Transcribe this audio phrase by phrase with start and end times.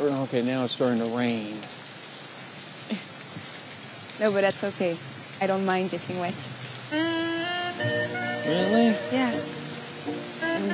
[0.00, 1.56] Okay, now it's starting to rain.
[4.20, 4.96] No, but that's okay.
[5.40, 6.34] I don't mind getting wet.
[8.46, 8.94] Really?
[9.12, 9.32] Yeah.
[10.42, 10.72] And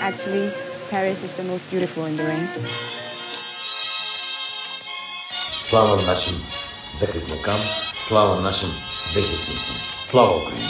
[0.00, 0.50] actually,
[0.90, 2.48] Paris is the most beautiful in the rain.
[5.68, 6.34] Слава нашим
[6.94, 7.60] захисникам,
[8.08, 8.70] слава нашим
[9.14, 9.76] захисницям.
[10.10, 10.66] Слава Україні!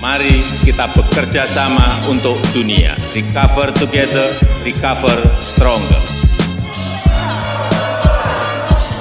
[0.00, 2.96] Mari kita bekerja sama untuk dunia.
[3.12, 4.32] Recover together,
[4.64, 5.12] recover
[5.44, 6.00] stronger.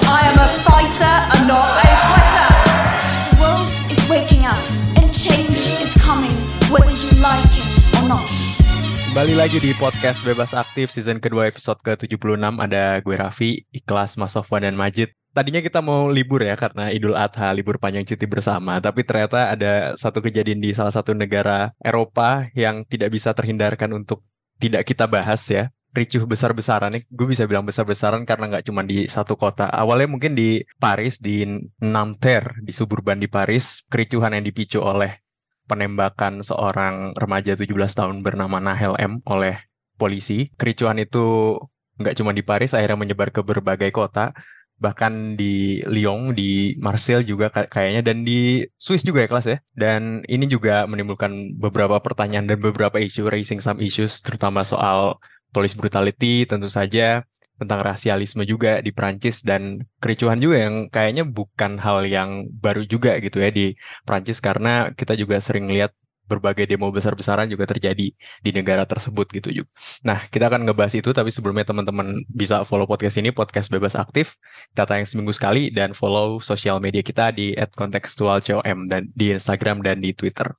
[0.04, 2.52] I am a fighter and not a quitter.
[3.32, 4.60] The world is waking up
[5.00, 6.36] and change is coming,
[6.68, 8.28] whether you like it or not.
[9.16, 14.36] Kembali lagi di podcast Bebas Aktif season kedua episode ke-76 ada gue Raffi, Ikhlas, Mas
[14.36, 15.16] Sofwan dan Majid.
[15.40, 19.96] Tadinya kita mau libur ya karena Idul Adha, libur panjang cuti bersama, tapi ternyata ada
[19.96, 24.20] satu kejadian di salah satu negara Eropa yang tidak bisa terhindarkan untuk
[24.60, 25.72] tidak kita bahas ya.
[25.96, 29.72] Ricuh besar-besaran nih, gue bisa bilang besar-besaran karena nggak cuma di satu kota.
[29.72, 31.48] Awalnya mungkin di Paris, di
[31.80, 35.24] Nanterre, di suburban di Paris, kericuhan yang dipicu oleh
[35.72, 39.56] penembakan seorang remaja 17 tahun bernama Nahel M oleh
[39.96, 40.52] polisi.
[40.60, 41.56] Kericuhan itu
[41.96, 44.36] nggak cuma di Paris, akhirnya menyebar ke berbagai kota,
[44.80, 49.58] bahkan di Lyon, di Marseille juga kay- kayaknya, dan di Swiss juga ya kelas ya.
[49.76, 55.20] Dan ini juga menimbulkan beberapa pertanyaan dan beberapa isu, raising some issues, terutama soal
[55.52, 57.28] police brutality, tentu saja
[57.60, 63.20] tentang rasialisme juga di Prancis dan kericuhan juga yang kayaknya bukan hal yang baru juga
[63.20, 63.76] gitu ya di
[64.08, 65.92] Prancis karena kita juga sering lihat
[66.30, 69.70] berbagai demo besar-besaran juga terjadi di negara tersebut gitu juga.
[70.06, 74.38] Nah, kita akan ngebahas itu tapi sebelumnya teman-teman bisa follow podcast ini podcast bebas aktif.
[74.78, 79.98] Kita tayang seminggu sekali dan follow sosial media kita di @kontekstualcom dan di Instagram dan
[80.06, 80.54] di Twitter.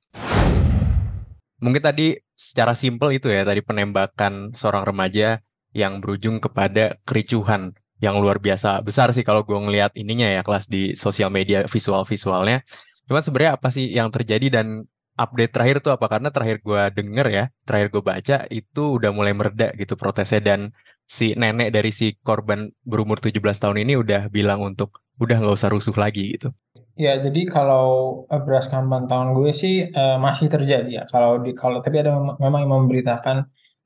[1.63, 5.39] Mungkin tadi secara simpel itu ya tadi penembakan seorang remaja
[5.71, 10.65] yang berujung kepada kericuhan yang luar biasa besar sih kalau gue ngelihat ininya ya kelas
[10.65, 12.65] di sosial media visual-visualnya.
[13.05, 16.05] Cuman sebenarnya apa sih yang terjadi dan update terakhir tuh apa?
[16.07, 20.71] Karena terakhir gue denger ya, terakhir gue baca itu udah mulai mereda gitu protesnya dan
[21.05, 25.69] si nenek dari si korban berumur 17 tahun ini udah bilang untuk udah nggak usah
[25.69, 26.49] rusuh lagi gitu.
[26.95, 27.85] Ya, jadi kalau
[28.31, 31.03] eh, berdasarkan pantauan gue sih eh, masih terjadi ya.
[31.11, 33.37] Kalau di kalau tapi ada mem- memang yang memberitakan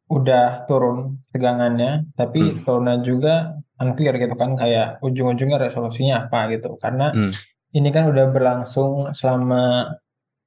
[0.06, 2.62] udah turun tegangannya, tapi Hmm.
[2.62, 3.34] turunnya juga
[3.82, 6.78] unclear gitu kan kayak ujung-ujungnya resolusinya apa gitu.
[6.78, 7.34] Karena Hmm.
[7.74, 9.90] ini kan udah berlangsung selama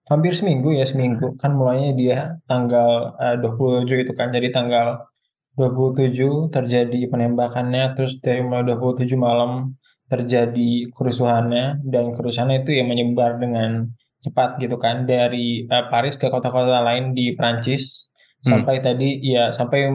[0.08, 1.36] hampir seminggu ya, seminggu.
[1.41, 4.28] Kan mulainya dia tanggal eh, 27 itu kan.
[4.34, 5.08] Jadi tanggal
[5.54, 9.74] 27 terjadi penembakannya, terus dari mulai 27 malam
[10.08, 13.92] terjadi kerusuhannya dan kerusuhannya itu yang menyebar dengan
[14.24, 18.08] cepat gitu kan dari eh, Paris ke kota-kota lain di Prancis
[18.38, 18.62] Hmm.
[18.62, 19.91] sampai tadi ya sampai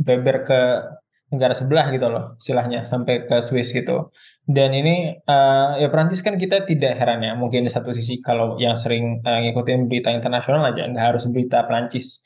[0.00, 0.60] beber ke
[1.32, 4.12] negara sebelah gitu loh istilahnya sampai ke Swiss gitu.
[4.42, 8.60] Dan ini eh, ya Prancis kan kita tidak heran ya mungkin di satu sisi kalau
[8.60, 12.20] yang sering eh, ngikutin berita internasional aja nggak harus berita Prancis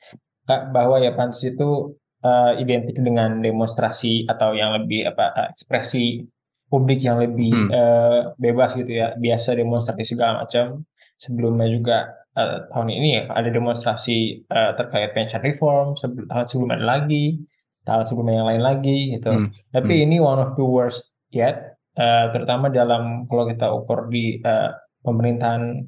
[0.49, 1.94] Kak, bahwa ya Prancis itu
[2.25, 6.25] eh, identik dengan demonstrasi atau yang lebih apa ekspresi
[6.67, 7.71] publik yang lebih Hmm.
[7.71, 10.83] eh, bebas gitu ya biasa demonstrasi segala macam.
[11.15, 16.71] Sebelumnya juga eh, tahun ini ya ada demonstrasi eh, terkait pension reform sebelum tahun sebelum
[16.75, 17.44] ada lagi
[17.86, 19.48] tahun sebelumnya yang lain lagi gitu Hmm.
[19.70, 20.04] tapi Hmm.
[20.04, 24.70] ini one of the worst yet eh, terutama dalam kalau kita ukur di eh,
[25.00, 25.86] pemerintahan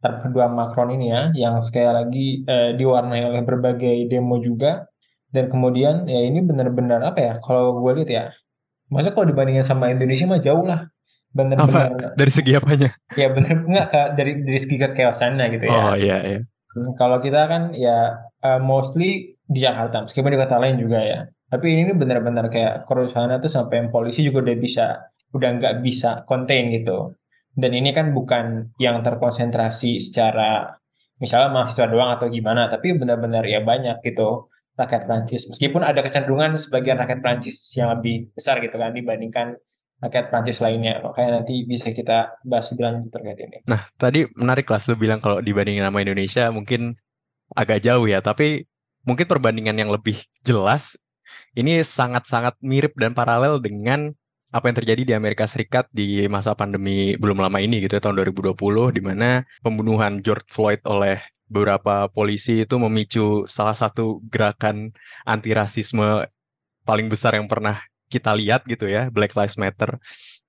[0.00, 4.88] kedua Macron ini ya yang sekali lagi eh, diwarnai oleh berbagai demo juga
[5.28, 8.24] dan kemudian ya ini benar-benar apa ya kalau gue lihat ya
[8.88, 10.88] masa kalau dibandingin sama Indonesia mah jauh lah
[11.30, 12.90] benar-benar Dari segi apanya?
[13.14, 16.40] ya benar nggak Kak, dari dari segi kekeosannya gitu ya Oh iya iya.
[16.96, 21.26] Kalau kita kan ya uh, mostly di Jakarta, meskipun di kota lain juga ya.
[21.50, 24.86] Tapi ini benar-benar kayak kerusuhannya tuh sampai yang polisi juga udah bisa,
[25.34, 27.18] udah nggak bisa contain gitu.
[27.50, 30.78] Dan ini kan bukan yang terkonsentrasi secara
[31.18, 34.46] misalnya mahasiswa doang atau gimana, tapi benar-benar ya banyak gitu
[34.78, 35.50] rakyat Prancis.
[35.50, 39.58] Meskipun ada kecenderungan sebagian rakyat Prancis yang lebih besar gitu kan dibandingkan
[40.00, 41.02] rakyat Prancis lainnya.
[41.04, 43.58] Makanya nanti bisa kita bahas lebih lanjut terkait ini.
[43.68, 46.96] Nah, tadi menarik kelas lu bilang kalau dibandingin sama Indonesia mungkin
[47.52, 48.64] agak jauh ya, tapi
[49.04, 50.16] mungkin perbandingan yang lebih
[50.46, 50.96] jelas
[51.56, 54.14] ini sangat-sangat mirip dan paralel dengan
[54.50, 58.18] apa yang terjadi di Amerika Serikat di masa pandemi belum lama ini gitu ya tahun
[58.34, 64.94] 2020 di mana pembunuhan George Floyd oleh beberapa polisi itu memicu salah satu gerakan
[65.26, 66.26] anti rasisme
[66.82, 69.98] paling besar yang pernah kita lihat gitu ya Black Lives Matter.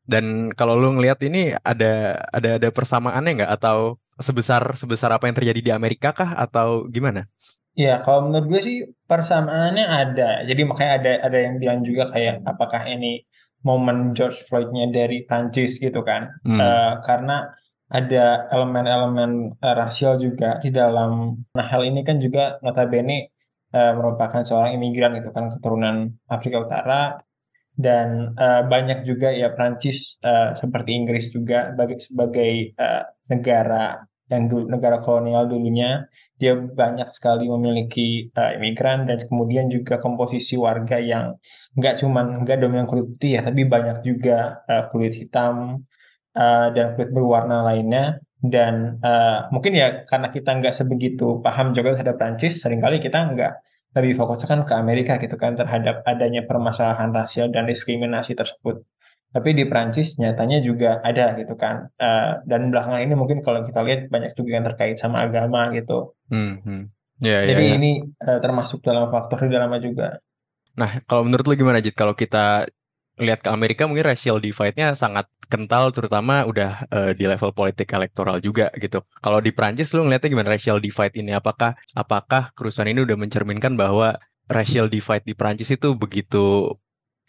[0.01, 3.51] Dan kalau lu ngelihat ini ada ada ada persamaannya nggak?
[3.53, 6.33] Atau sebesar sebesar apa yang terjadi di Amerika kah?
[6.33, 7.29] Atau gimana?
[7.71, 8.77] Ya, kalau menurut gue sih
[9.07, 10.43] persamaannya ada.
[10.43, 13.23] Jadi makanya ada ada yang bilang juga kayak apakah ini
[13.63, 16.27] momen George Floyd-nya dari Prancis gitu kan?
[16.43, 16.59] Hmm.
[16.59, 17.47] Eh, karena
[17.91, 21.39] ada elemen-elemen eh, rasial juga di dalam.
[21.55, 23.31] Nah, hal ini kan juga notabene
[23.71, 27.23] eh, merupakan seorang imigran gitu kan keturunan Afrika Utara
[27.71, 34.47] dan eh, banyak juga ya Prancis eh, seperti Inggris juga sebagai sebagai eh, negara yang
[34.47, 36.07] dulu negara kolonial dulunya
[36.39, 41.35] dia banyak sekali memiliki uh, imigran dan kemudian juga komposisi warga yang
[41.75, 45.83] nggak cuman nggak dominan kulit putih ya tapi banyak juga uh, kulit hitam
[46.35, 48.23] uh, dan kulit berwarna lainnya.
[48.41, 53.21] Dan uh, mungkin ya karena kita nggak sebegitu paham juga terhadap Prancis sering kali kita
[53.21, 53.53] nggak
[53.93, 58.81] lebih fokuskan ke Amerika gitu kan terhadap adanya permasalahan rasial dan diskriminasi tersebut
[59.31, 63.79] tapi di Prancis nyatanya juga ada gitu kan uh, dan belakangan ini mungkin kalau kita
[63.83, 66.83] lihat banyak juga yang terkait sama agama gitu Hmm, hmm.
[67.21, 67.73] Ya, ya, jadi ya.
[67.75, 67.91] ini
[68.23, 70.07] uh, termasuk dalam faktor di dalamnya juga
[70.79, 71.95] Nah, kalau menurut lu gimana, Jit?
[71.97, 72.67] Kalau kita
[73.19, 78.39] lihat ke Amerika, mungkin racial divide-nya sangat kental, terutama udah eh, di level politik elektoral
[78.39, 79.03] juga gitu.
[79.19, 81.35] Kalau di Prancis, lu ngeliatnya gimana racial divide ini?
[81.35, 84.15] Apakah apakah kerusuhan ini udah mencerminkan bahwa
[84.47, 86.75] racial divide di Prancis itu begitu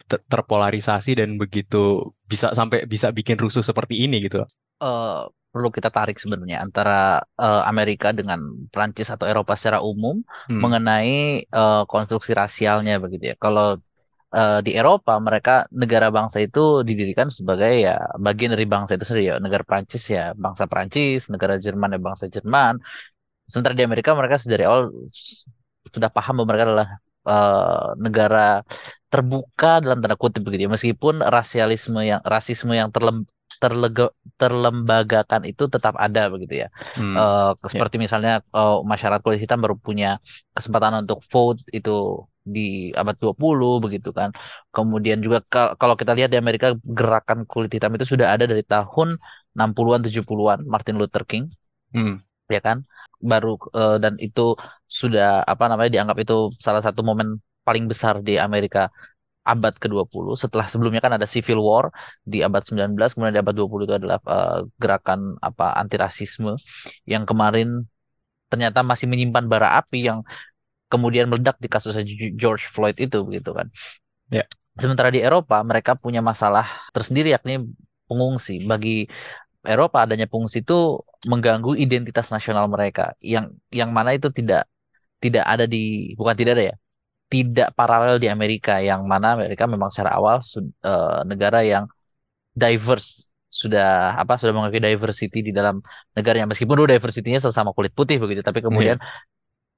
[0.09, 1.77] ter- terpolarisasi dan begitu
[2.31, 4.43] bisa sampai bisa bikin rusuh seperti ini gitu?
[4.83, 5.21] eh,
[5.53, 8.39] perlu kita tarik sebenarnya antara eh, Amerika dengan
[8.73, 10.15] Prancis atau Eropa secara umum
[10.49, 10.59] Hmm.
[10.63, 11.13] mengenai
[11.45, 13.35] eh, konstruksi rasialnya begitu ya.
[13.43, 13.65] Kalau
[14.37, 15.51] eh, di Eropa mereka
[15.81, 16.59] negara bangsa itu
[16.89, 17.93] didirikan sebagai ya
[18.25, 19.35] bagian dari bangsa itu sendiri ya.
[19.45, 22.73] Negara Prancis ya bangsa Prancis, negara Jerman ya bangsa Jerman.
[23.51, 24.83] Sementara di Amerika mereka dari awal
[25.93, 26.89] sudah paham bahwa mereka adalah
[27.29, 28.45] eh, negara
[29.13, 30.71] terbuka dalam tanda kutip begitu ya.
[30.75, 33.17] Meskipun rasialisme yang rasisme yang terlem,
[33.61, 34.03] terlega,
[34.41, 36.67] terlembagakan itu tetap ada begitu ya.
[36.97, 37.15] Hmm.
[37.19, 40.07] Eh, seperti misalnya eh, masyarakat kulit hitam baru punya
[40.57, 42.25] kesempatan untuk vote itu
[42.55, 44.29] di abad 20 begitu kan.
[44.75, 46.67] Kemudian juga ka- kalau kita lihat di Amerika
[46.97, 49.07] gerakan kulit hitam itu sudah ada dari tahun
[49.55, 51.45] 60-an 70-an Martin Luther King
[51.93, 52.25] Hmm.
[52.51, 52.77] ya kan
[53.31, 53.49] baru
[53.79, 54.41] eh, dan itu
[54.99, 56.33] sudah apa namanya dianggap itu
[56.65, 58.91] salah satu momen paling besar di Amerika
[59.43, 61.91] abad ke-20 setelah sebelumnya kan ada Civil War
[62.23, 66.55] di abad 19 kemudian di abad 20 itu adalah eh, gerakan apa anti rasisme
[67.03, 67.83] yang kemarin
[68.47, 70.23] ternyata masih menyimpan bara api yang
[70.93, 71.97] kemudian meledak di kasus
[72.37, 73.67] George Floyd itu begitu kan.
[74.29, 74.45] Ya.
[74.77, 77.65] Sementara di Eropa mereka punya masalah tersendiri yakni
[78.05, 78.61] pengungsi.
[78.61, 79.09] Bagi
[79.65, 84.69] Eropa adanya pengungsi itu mengganggu identitas nasional mereka yang yang mana itu tidak
[85.17, 86.75] tidak ada di bukan tidak ada ya
[87.31, 91.85] tidak paralel di Amerika yang mana Amerika memang secara awal eh, negara yang
[92.53, 95.77] diverse sudah apa sudah mengakui diversity di dalam
[96.17, 98.97] negaranya meskipun dulu diversity-nya sesama kulit putih begitu tapi kemudian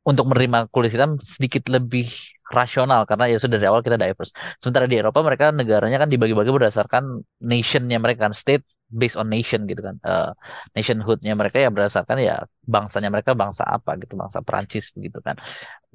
[0.06, 2.08] untuk menerima kulit hitam sedikit lebih
[2.54, 4.32] rasional karena ya sudah dari awal kita diverse.
[4.62, 8.62] Sementara di Eropa mereka negaranya kan dibagi-bagi berdasarkan nationnya mereka kan state
[9.00, 9.96] based on nation gitu kan.
[10.08, 10.30] Eh,
[10.76, 12.34] nationhoodnya mereka ya berdasarkan ya
[12.74, 15.36] bangsanya mereka bangsa apa gitu bangsa Perancis begitu kan.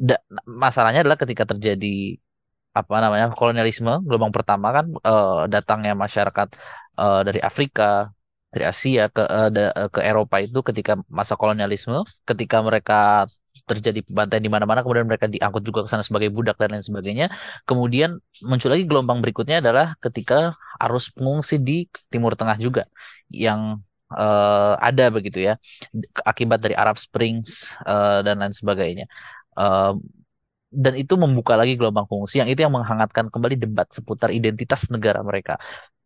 [0.08, 0.22] Da-
[0.64, 2.18] masalahnya adalah ketika terjadi
[2.78, 6.48] apa namanya kolonialisme gelombang pertama kan eh, datangnya masyarakat
[7.00, 7.84] eh, dari Afrika
[8.52, 11.96] dari Asia ke eh, ke Eropa itu ketika masa kolonialisme
[12.28, 12.94] ketika mereka
[13.70, 17.26] terjadi pembantaian di mana-mana kemudian mereka diangkut juga ke sana sebagai budak dan lain sebagainya
[17.68, 22.90] kemudian muncul lagi gelombang berikutnya adalah ketika arus pengungsi di Timur Tengah juga
[23.30, 23.78] yang
[24.10, 25.54] eh, ada begitu ya
[26.26, 29.06] akibat dari Arab Springs eh, dan lain sebagainya
[29.60, 29.94] Eh,
[30.70, 35.18] dan itu membuka lagi gelombang pengungsi yang itu yang menghangatkan kembali debat seputar identitas negara
[35.26, 35.58] mereka.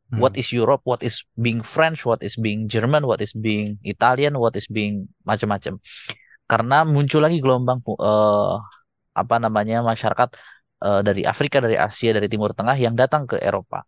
[0.09, 0.25] Hmm.
[0.25, 0.81] What is Europe?
[0.89, 2.09] What is being French?
[2.09, 3.05] What is being German?
[3.05, 4.41] What is being Italian?
[4.41, 5.77] What is being macam-macam.
[6.51, 8.55] Karena muncul lagi gelombang eh,
[9.21, 10.29] apa namanya masyarakat
[10.85, 13.87] eh, dari Afrika, dari Asia, dari Timur Tengah yang datang ke Eropa.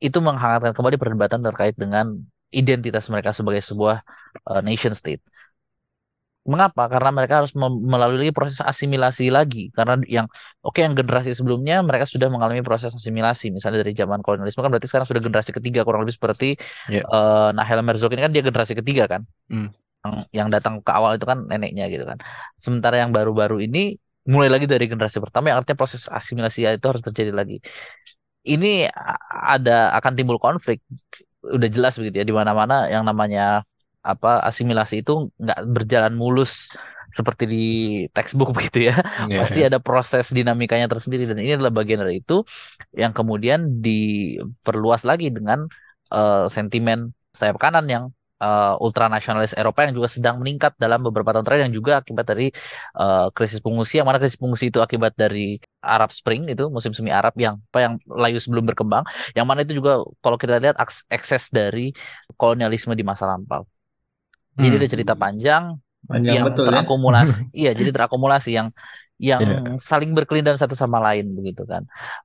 [0.00, 2.16] Itu menghangatkan kembali perdebatan terkait dengan
[2.50, 4.00] identitas mereka sebagai sebuah
[4.50, 5.20] eh, nation state.
[6.40, 6.88] Mengapa?
[6.88, 7.52] Karena mereka harus
[7.92, 9.68] melalui proses asimilasi lagi.
[9.76, 10.26] Karena yang
[10.64, 13.52] oke yang generasi sebelumnya mereka sudah mengalami proses asimilasi.
[13.52, 16.56] Misalnya dari zaman kolonialisme kan berarti sekarang sudah generasi ketiga kurang lebih seperti
[16.88, 17.04] Iya.
[17.04, 19.22] eh, Nahel Merzouk ini kan dia generasi ketiga kan.
[19.52, 19.68] Hmm.
[20.00, 22.18] Yang, yang datang ke awal itu kan neneknya gitu kan.
[22.56, 27.02] Sementara yang baru-baru ini mulai lagi dari generasi pertama yang artinya proses asimilasi itu harus
[27.04, 27.56] terjadi lagi.
[28.40, 28.88] Ini
[29.28, 30.80] ada akan timbul konflik.
[31.44, 33.64] Udah jelas begitu ya di mana-mana yang namanya
[34.00, 36.72] apa asimilasi itu nggak berjalan mulus
[37.12, 37.64] seperti di
[38.16, 38.96] textbook begitu ya.
[39.28, 42.40] Iya, Pasti ada proses dinamikanya tersendiri dan ini adalah bagian dari itu
[42.96, 45.68] yang kemudian diperluas lagi dengan
[46.12, 48.04] eh, sentimen sayap kanan yang
[48.42, 52.46] uh, ultranasionalis Eropa yang juga sedang meningkat dalam beberapa tahun terakhir yang juga akibat dari
[52.98, 57.10] uh, krisis pengungsi yang mana krisis pengungsi itu akibat dari Arab Spring itu musim semi
[57.12, 59.04] Arab yang apa yang layu sebelum berkembang
[59.36, 60.76] yang mana itu juga kalau kita lihat
[61.12, 61.92] ekses dari
[62.40, 63.64] kolonialisme di masa lampau.
[64.60, 64.80] Jadi Hmm.
[64.80, 65.64] ada cerita panjang
[66.08, 66.84] Panjang yang betul ya.
[66.86, 67.40] terakumulasi.
[67.60, 68.68] iya, jadi terakumulasi yang
[69.20, 69.80] yang Iya.
[69.80, 71.82] saling berkelindahan satu sama lain begitu kan.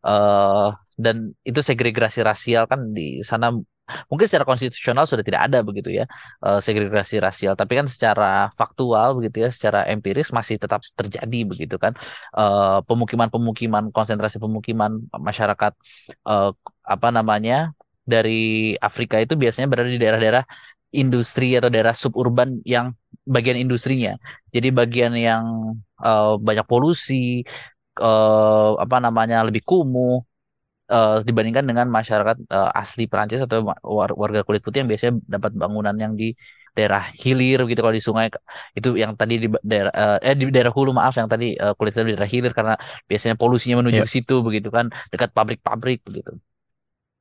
[0.07, 3.51] eh dan itu segregasi rasial kan di sana
[4.09, 6.05] mungkin secara konstitusional sudah tidak ada begitu ya
[6.45, 11.75] eh, segregasi rasial, tapi kan secara faktual begitu ya, secara empiris masih tetap terjadi begitu
[11.77, 11.93] kan.
[12.33, 15.71] Eh, pemukiman-pemukiman, konsentrasi pemukiman masyarakat
[16.29, 16.51] eh,
[16.85, 17.73] apa namanya
[18.05, 20.45] dari Afrika itu biasanya berada di daerah-daerah
[20.95, 22.93] industri atau daerah suburban yang
[23.25, 24.15] bagian industrinya.
[24.53, 25.43] Jadi bagian yang
[26.39, 27.43] banyak polusi,
[28.79, 30.23] apa namanya lebih kumuh
[30.93, 33.57] eh, dibandingkan dengan masyarakat eh, asli Perancis atau
[33.97, 36.25] war- warga kulit putih yang biasanya dapat bangunan yang di
[36.75, 38.27] daerah hilir gitu kalau di sungai
[38.77, 42.03] itu yang tadi di daerah eh, eh, di daerah hulu maaf yang tadi eh, kulitnya
[42.09, 42.73] di daerah hilir karena
[43.09, 44.05] biasanya polusinya menuju Iya.
[44.05, 46.31] ke situ begitu kan dekat pabrik-pabrik begitu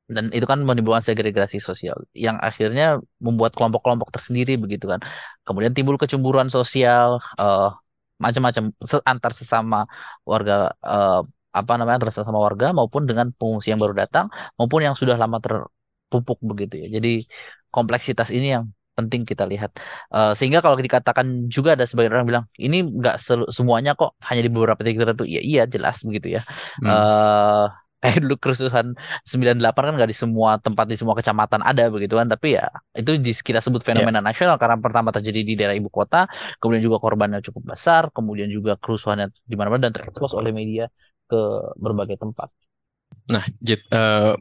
[0.05, 5.01] dan itu kan menimbulkan segregasi sosial yang akhirnya membuat kelompok-kelompok tersendiri begitu kan
[5.45, 7.67] kemudian timbul kecemburuan sosial eh,
[8.21, 8.63] macam-macam
[9.11, 9.77] antar sesama
[10.31, 10.53] warga
[10.85, 11.21] eh,
[11.59, 14.25] apa namanya antar sesama warga maupun dengan pengungsi yang baru datang
[14.57, 16.87] maupun yang sudah lama terpupuk begitu ya.
[16.95, 17.09] Jadi
[17.73, 19.71] kompleksitas ini yang penting kita lihat.
[20.15, 23.15] Eh, sehingga kalau dikatakan juga ada sebagian orang bilang ini nggak
[23.51, 25.23] semuanya kok hanya di beberapa titik tertentu.
[25.27, 26.41] Ya iya jelas begitu ya.
[26.79, 26.87] Hmm.
[26.89, 27.65] eh
[28.05, 28.87] kayak dulu kerusuhan
[29.25, 33.17] 98 kan nggak di semua tempat di semua kecamatan ada begitu kan tapi ya itu
[33.17, 36.29] di- kita sebut fenomena nasional karena pertama terjadi di daerah ibu kota
[36.61, 40.85] kemudian juga korbannya cukup besar kemudian juga kerusuhannya di mana-mana dan terekspos oleh media
[41.25, 41.41] ke
[41.79, 42.49] berbagai tempat
[43.29, 44.33] Nah, Jit, eh,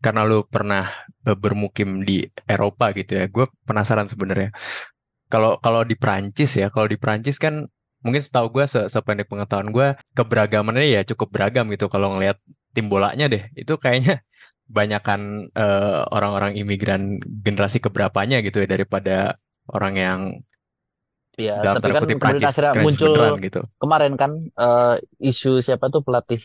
[0.00, 0.86] karena lu pernah
[1.24, 4.50] bermukim di Eropa gitu ya, gue penasaran sebenarnya.
[5.30, 7.66] Kalau kalau di Prancis ya, kalau di Prancis kan
[8.00, 11.86] mungkin setahu gue se sependek pengetahuan gue keberagamannya ya cukup beragam gitu.
[11.92, 12.38] Kalau ngelihat
[12.74, 14.22] tim bolanya deh, itu kayaknya
[14.70, 19.36] banyakan eh, orang-orang imigran generasi keberapanya gitu ya daripada
[19.70, 20.20] orang yang
[21.48, 23.60] ya dalam tapi kan kutip Prancis, akhirnya muncul beneran gitu.
[23.82, 24.30] kemarin kan
[24.64, 24.94] eh,
[25.30, 26.40] isu siapa tuh pelatih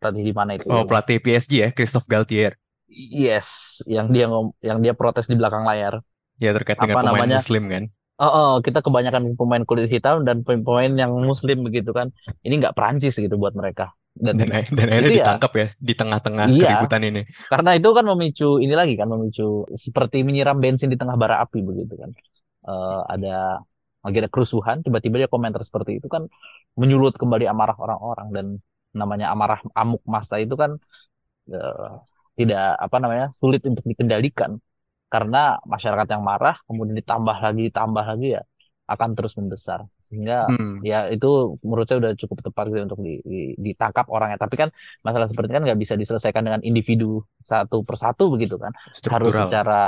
[0.00, 2.52] pelatih di mana itu Oh, pelatih PSG ya, Christophe Galtier.
[2.88, 6.00] yes yang dia ngom yang dia protes di belakang layar
[6.42, 7.38] Ya terkait dengan Apa pemain namanya?
[7.38, 7.84] muslim kan.
[8.18, 12.14] Oh, oh, kita kebanyakan pemain kulit hitam dan pemain yang muslim begitu kan.
[12.46, 13.90] Ini nggak Prancis gitu buat mereka.
[14.14, 14.46] Dan, Dan,
[14.78, 15.26] dan akhirnya Itu ya.
[15.26, 16.62] ditangkap ya di tengah-tengah Iya.
[16.62, 17.22] keributan ini.
[17.50, 21.58] karena itu kan memicu ini lagi kan memicu seperti menyiram bensin di tengah bara api
[21.66, 22.10] begitu kan.
[22.66, 23.58] Eh, ada
[24.04, 26.28] lagi ada kerusuhan, tiba-tiba dia komentar seperti itu kan
[26.76, 28.28] menyulut kembali amarah orang-orang.
[28.36, 28.46] Dan
[28.94, 30.76] namanya amarah amuk massa itu kan
[31.50, 31.90] eh,
[32.38, 34.60] tidak apa namanya sulit untuk dikendalikan.
[35.08, 38.42] Karena masyarakat yang marah kemudian ditambah lagi ditambah lagi ya
[38.84, 39.80] akan terus membesar.
[40.02, 40.84] Sehingga Hmm.
[40.84, 44.36] ya itu menurut saya udah cukup tepat gitu untuk di- di- ditangkap orangnya.
[44.36, 44.68] Tapi kan
[45.00, 48.74] masalah seperti ini kan nggak bisa diselesaikan dengan individu satu persatu begitu kan.
[48.76, 49.40] Harus struktural.
[49.48, 49.80] secara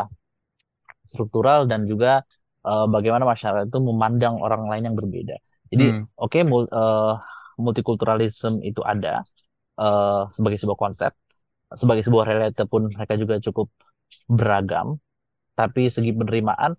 [1.06, 2.22] struktural dan juga
[2.68, 5.36] eh, bagaimana masyarakat itu memandang orang lain yang berbeda.
[5.72, 6.06] Jadi Hmm.
[6.24, 7.12] oke mul- eh,
[7.64, 9.22] multikulturalisme itu ada
[9.80, 11.12] eh, sebagai sebuah konsep
[11.80, 13.68] sebagai sebuah realita pun mereka juga cukup
[14.30, 14.98] beragam.
[15.58, 16.72] Tapi segi penerimaan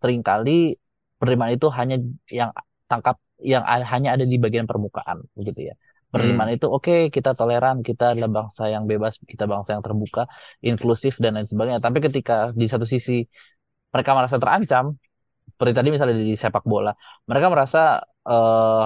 [0.00, 0.76] sering kali
[1.18, 1.96] penerimaan itu hanya
[2.30, 2.50] yang
[2.90, 5.74] tangkap yang hanya ada di bagian permukaan begitu ya.
[6.12, 10.22] Penerimaan itu oke kita toleran kita adalah bangsa yang bebas kita bangsa yang terbuka
[10.64, 11.80] inklusif dan lain sebagainya.
[11.84, 13.24] Tapi ketika di satu sisi
[13.92, 14.84] mereka merasa terancam
[15.52, 16.92] seperti tadi misalnya di sepak bola
[17.28, 17.78] mereka merasa
[18.28, 18.84] eh,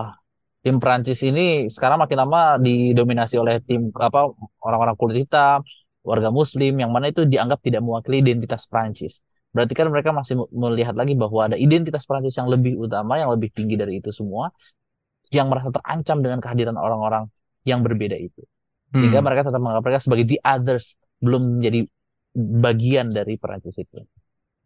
[0.63, 4.31] tim Prancis ini sekarang makin lama didominasi oleh tim apa
[4.63, 5.59] orang-orang kulit hitam
[6.07, 10.97] warga Muslim yang mana itu dianggap tidak mewakili identitas Prancis Berarti kan mereka masih melihat
[10.97, 14.49] lagi bahwa ada identitas Prancis yang lebih utama, yang lebih tinggi dari itu semua,
[15.33, 17.29] yang merasa terancam dengan kehadiran orang-orang
[17.65, 18.41] yang berbeda itu.
[18.97, 19.27] Sehingga Hmm.
[19.27, 21.81] mereka tetap menganggap mereka sebagai the others, belum menjadi
[22.37, 24.01] bagian dari Prancis itu.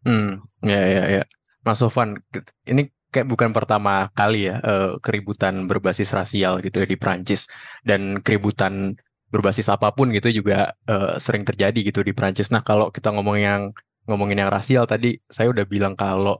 [0.05, 1.23] Hmm, ya ya ya.
[1.67, 6.87] Mas Sofwan, ke- ini kayak bukan pertama kali ya eh, keributan berbasis rasial gitu ya
[6.93, 7.41] di Prancis
[7.87, 8.95] dan keributan
[9.33, 12.47] berbasis apa pun gitu juga eh, sering terjadi gitu di Prancis.
[12.53, 13.61] Nah, kalau kita ngomong yang
[14.07, 16.39] ngomongin yang rasial tadi, saya udah bilang kalau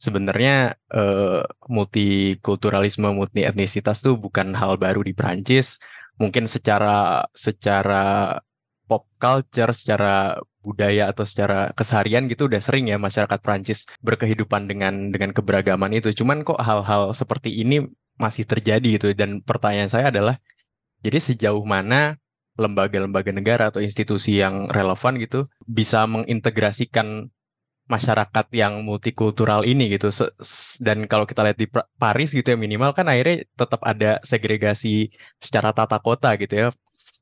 [0.00, 5.80] sebenarnya eh, multikulturalisme, multi etnisitas tuh bukan hal baru di Prancis.
[6.20, 8.36] Mungkin secara secara
[8.88, 15.10] pop culture, secara budaya atau secara keseharian gitu udah sering ya masyarakat Prancis berkehidupan dengan
[15.10, 16.14] dengan keberagaman itu.
[16.14, 17.84] Cuman kok hal-hal seperti ini
[18.16, 20.38] masih terjadi gitu dan pertanyaan saya adalah
[21.02, 22.22] jadi sejauh mana
[22.54, 27.32] lembaga-lembaga negara atau institusi yang relevan gitu bisa mengintegrasikan
[27.90, 30.08] masyarakat yang multikultural ini gitu.
[30.80, 31.66] Dan kalau kita lihat di
[31.98, 35.10] Paris gitu ya minimal kan akhirnya tetap ada segregasi
[35.42, 36.68] secara tata kota gitu ya.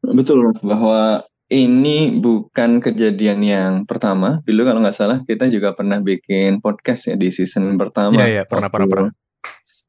[0.05, 4.39] Betul, bahwa ini bukan kejadian yang pertama.
[4.47, 8.15] Dulu kalau nggak salah kita juga pernah bikin podcast ya di season pertama.
[8.15, 9.11] Iya iya pernah pernah pernah.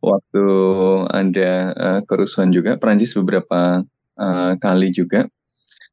[0.01, 0.45] Waktu
[1.13, 3.85] ada eh, kerusuhan juga, Perancis beberapa
[4.17, 5.29] eh, kali juga.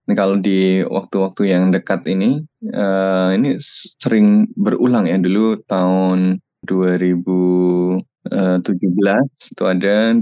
[0.09, 3.61] Nah, kalau di waktu-waktu yang dekat ini, eh, ini
[4.01, 5.21] sering berulang ya.
[5.21, 10.17] Dulu tahun 2017 itu ada,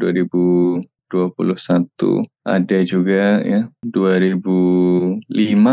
[1.11, 5.23] 2021 ada juga ya, 2005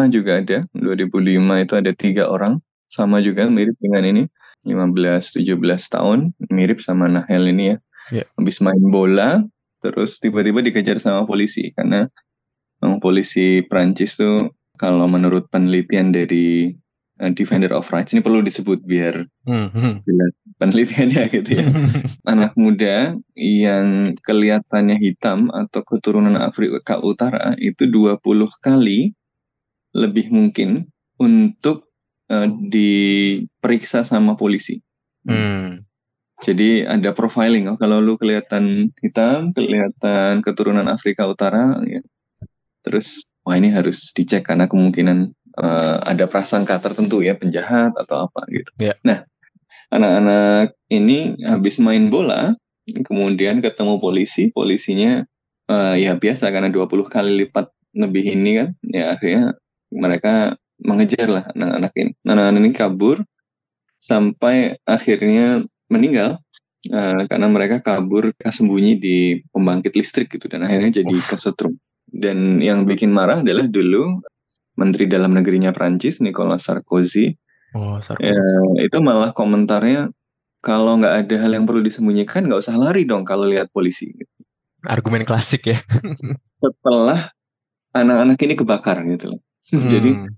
[0.09, 4.23] juga ada, 2005 itu ada tiga orang, sama juga mirip dengan ini,
[4.65, 5.49] 15-17
[5.89, 7.77] tahun, mirip sama Nahel ini ya.
[8.13, 8.25] Iya.
[8.37, 9.41] Habis main bola,
[9.81, 11.73] terus tiba-tiba dikejar sama polisi.
[11.73, 12.05] Karena
[12.99, 16.75] polisi Prancis tuh kalau menurut penelitian dari
[17.37, 20.07] Defender of Rights ini perlu disebut biar Hmm, hmm.
[20.07, 21.67] jelas penelitiannya gitu ya.
[22.33, 28.17] Anak muda yang kelihatannya hitam atau keturunan Afrika Utara itu 20
[28.63, 29.13] kali
[29.93, 30.89] lebih mungkin
[31.21, 31.91] untuk
[32.33, 34.81] uh, diperiksa sama polisi.
[35.27, 35.85] Hmm.
[36.41, 37.69] Jadi ada profiling.
[37.69, 42.01] Oh, kalau lu kelihatan hitam, kelihatan keturunan Afrika Utara, ya.
[42.81, 45.29] terus wah ini harus dicek karena kemungkinan
[45.59, 48.71] eh, ada prasangka tertentu ya penjahat atau apa gitu.
[48.81, 48.97] Ya.
[49.05, 49.27] Nah,
[49.93, 52.57] anak-anak ini habis main bola,
[52.89, 55.23] kemudian ketemu polisi, polisinya
[55.69, 59.53] eh, ya biasa karena 20 kali lipat lebih ini kan, ya akhirnya
[59.93, 62.11] mereka mengejar lah anak-anak ini.
[62.25, 63.17] Anak-anak ini kabur
[64.01, 66.41] sampai akhirnya meninggal
[66.89, 69.17] eh, karena mereka kabur sembunyi di
[69.53, 71.77] pembangkit listrik gitu dan akhirnya jadi kesetrum.
[72.13, 74.21] Dan yang bikin marah adalah dulu
[74.75, 77.33] Menteri Dalam Negerinya Prancis Nicolas Sarkozy
[77.73, 78.29] Oh, Sarkozy.
[78.29, 80.13] ya, itu malah komentarnya
[80.61, 84.13] kalau nggak ada hal yang perlu disembunyikan nggak usah lari dong kalau lihat polisi.
[84.85, 85.77] Argumen klasik ya.
[86.63, 87.33] Setelah
[87.91, 89.41] anak-anak ini kebakar gitu loh.
[89.65, 90.29] Jadi Hmm.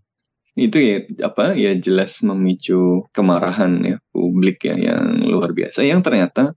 [0.56, 0.96] itu ya
[1.27, 6.55] apa ya jelas memicu kemarahan ya publik ya yang luar biasa yang ternyata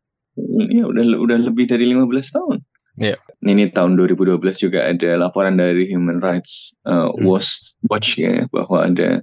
[0.70, 2.62] ya udah udah lebih dari 15 tahun.
[2.98, 3.16] Iya.
[3.38, 7.38] Ini tahun 2012 juga ada laporan dari Human Rights uh, Hmm.
[7.87, 9.22] Watch ya bahwa ada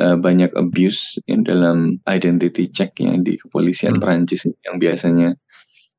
[0.00, 4.02] uh, banyak abuse yang dalam identity check ya di kepolisian Hmm.
[4.02, 5.36] Prancis yang biasanya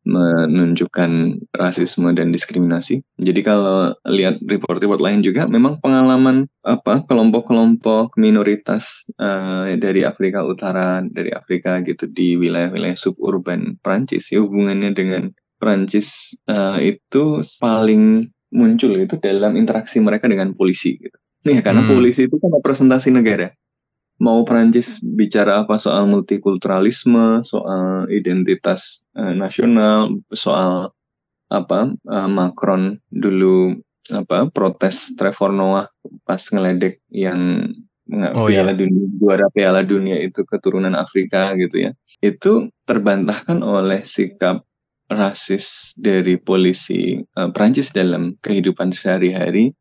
[0.08, 1.12] menunjukkan
[1.52, 3.04] rasisme dan diskriminasi.
[3.20, 11.04] Jadi kalau lihat report-report lain juga, memang pengalaman apa kelompok-kelompok minoritas eh, dari Afrika Utara,
[11.04, 18.96] dari Afrika gitu di wilayah-wilayah suburban Prancis, ya hubungannya dengan Prancis eh, itu paling muncul
[18.96, 20.96] itu dalam interaksi mereka dengan polisi.
[20.98, 21.18] Gitu.
[21.46, 21.92] Nih karena Hmm.
[21.94, 23.52] polisi itu kan representasi negara
[24.18, 30.94] mau Prancis bicara apa soal multikulturalisme, soal identitas eh, nasional, soal
[31.48, 33.78] apa eh, Macron dulu
[34.12, 35.88] apa protes Trevor Noah
[36.26, 37.72] pas ngeledek yang
[38.08, 38.88] Oh, Piala iya.
[38.88, 41.92] Dunia juara Piala Dunia itu keturunan Afrika gitu ya.
[42.24, 44.64] Itu terbantahkan oleh sikap
[45.08, 49.72] rasis dari polisi eh, Prancis dalam kehidupan sehari-hari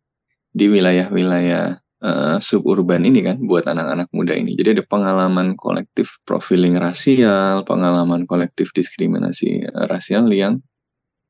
[0.56, 4.56] di wilayah-wilayah eh, suburban ini kan buat anak-anak muda ini.
[4.56, 10.64] Jadi ada pengalaman kolektif profiling rasial, pengalaman kolektif diskriminasi eh, rasial yang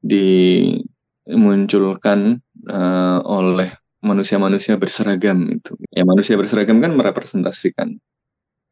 [0.05, 2.39] dimunculkan
[2.71, 3.73] eh, oleh
[4.07, 5.75] manusia-manusia berseragam itu.
[5.91, 7.99] Ya manusia berseragam kan merepresentasikan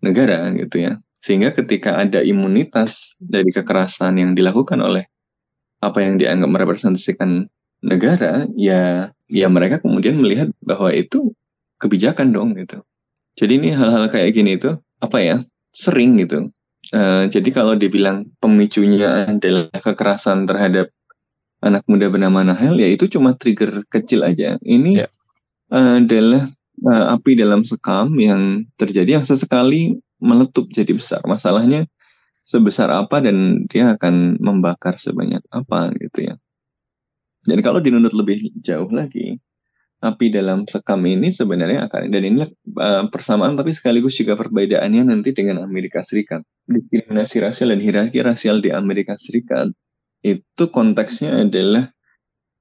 [0.05, 0.95] negara gitu ya.
[1.19, 5.09] Sehingga ketika ada imunitas dari kekerasan yang dilakukan oleh
[5.85, 7.47] apa yang dianggap merepresentasikan
[7.85, 11.33] negara, ya ya mereka kemudian melihat bahwa itu
[11.81, 12.81] kebijakan dong gitu.
[13.37, 15.37] Jadi ini hal-hal kayak gini itu apa ya
[15.75, 16.49] sering gitu.
[16.93, 20.89] Eh, jadi kalau dibilang pemicunya adalah kekerasan terhadap
[21.65, 24.57] anak muda bernama Nahel, ya itu cuma trigger kecil aja.
[24.61, 25.09] Ini Ya.
[25.73, 26.45] eh, adalah
[26.85, 31.21] eh, api dalam sekam yang terjadi yang sesekali meletup jadi besar.
[31.29, 31.85] Masalahnya
[32.45, 36.35] sebesar apa dan dia akan membakar sebanyak apa gitu ya.
[37.45, 39.37] Dan kalau dinunut lebih jauh lagi,
[40.05, 42.45] api dalam sekam ini sebenarnya akan dan ini
[42.77, 46.45] uh, persamaan tapi sekaligus juga perbedaannya nanti dengan Amerika Serikat.
[46.69, 49.73] Diskriminasi rasial dan hierarki rasial di Amerika Serikat
[50.25, 51.93] itu konteksnya adalah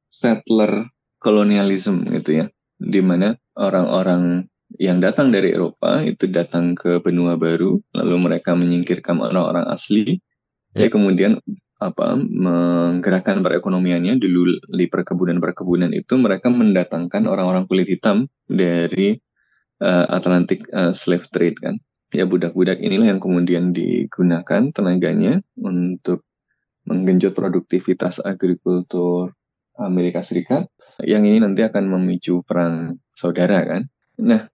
[0.08, 2.46] settler kolonialism gitu ya,
[2.80, 4.48] di mana orang-orang
[4.82, 10.22] yang datang dari Eropa itu datang ke benua baru, lalu mereka menyingkirkan orang-orang asli,
[10.74, 10.90] ya.
[10.90, 11.38] Kemudian
[11.84, 14.16] apa menggerakkan perekonomiannya.
[14.16, 19.20] Dulu di perkebunan-perkebunan itu mereka mendatangkan orang-orang kulit hitam dari
[19.84, 21.76] uh, Atlantic uh, slave trade kan.
[22.14, 26.24] Ya budak-budak inilah yang kemudian digunakan tenaganya untuk
[26.86, 29.34] menggenjot produktivitas agrikultur
[29.76, 30.70] Amerika Serikat.
[31.02, 33.90] Yang ini nanti akan memicu perang saudara kan.
[34.22, 34.53] Nah,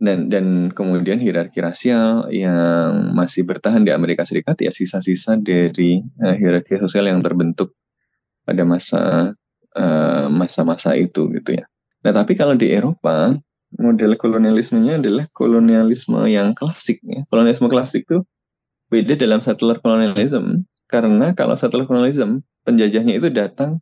[0.00, 6.34] dan dan kemudian hierarki rasial yang masih bertahan di Amerika Serikat ya sisa-sisa dari uh,
[6.34, 7.76] hierarki sosial yang terbentuk
[8.48, 9.36] pada masa
[9.76, 11.68] uh, masa-masa itu gitu ya.
[12.00, 13.36] Nah, tapi kalau di Eropa
[13.76, 17.22] model kolonialismenya adalah kolonialisme yang klasik ya.
[17.28, 18.24] Kolonialisme klasik itu
[18.88, 23.78] beda dalam settler colonialism karena kalau settler colonialism penjajahnya itu datang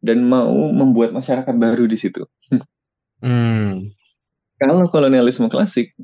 [0.00, 2.24] dan mau membuat masyarakat baru di situ.
[3.20, 3.97] Hmm.
[4.58, 5.94] Kalau kolonialisme klasik,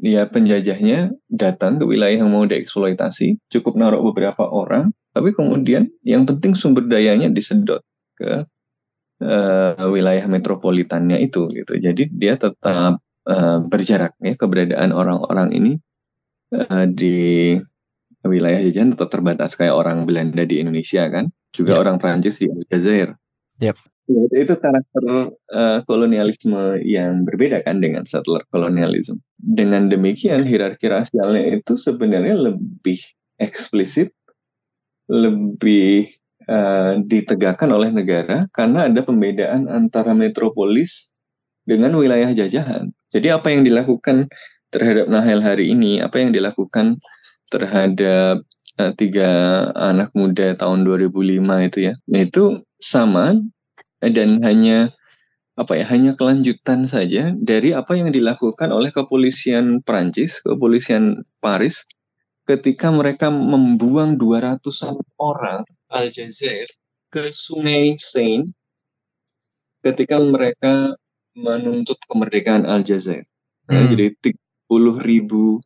[0.00, 6.24] ya penjajahnya datang ke wilayah yang mau dieksploitasi, cukup naruh beberapa orang, tapi kemudian yang
[6.24, 7.80] penting sumber dayanya disedot
[8.16, 8.44] ke
[9.24, 11.72] uh, wilayah metropolitannya itu gitu.
[11.76, 15.72] Jadi dia tetap uh, berjarak ya keberadaan orang-orang ini
[16.56, 17.56] uh, di
[18.22, 21.80] wilayah jajahan tetap terbatas kayak orang Belanda di Indonesia kan, juga yep.
[21.84, 23.16] orang Prancis di Aljazair.
[23.60, 23.91] Yep.
[24.10, 25.02] Ya, itu karakter
[25.54, 29.22] uh, kolonialisme yang berbeda kan dengan settler kolonialisme.
[29.38, 32.98] Dengan demikian hierarki rasialnya itu sebenarnya lebih
[33.38, 34.10] eksplisit,
[35.06, 36.10] lebih
[36.50, 41.14] uh, ditegakkan oleh negara karena ada pembedaan antara metropolis
[41.62, 42.90] dengan wilayah jajahan.
[43.14, 44.26] Jadi apa yang dilakukan
[44.74, 46.98] terhadap Nahel hari ini, apa yang dilakukan
[47.54, 48.42] terhadap
[48.82, 49.30] uh, tiga
[49.78, 53.38] anak muda tahun 2005 itu ya, itu sama
[54.10, 54.90] dan hanya
[55.54, 61.84] apa ya hanya kelanjutan saja dari apa yang dilakukan oleh kepolisian Prancis, kepolisian Paris
[62.48, 65.62] ketika mereka membuang 200-an orang
[65.92, 66.66] Aljazair
[67.12, 68.50] ke Sungai Seine
[69.84, 70.96] ketika mereka
[71.36, 73.28] menuntut kemerdekaan Aljazair.
[73.68, 73.90] Nah, hmm.
[73.92, 74.06] Jadi
[74.68, 75.60] 30 ribu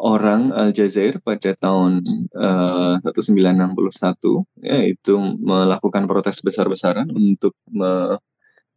[0.00, 2.00] orang Aljazair pada tahun
[2.32, 8.16] uh, 1961 ya itu melakukan protes besar-besaran untuk me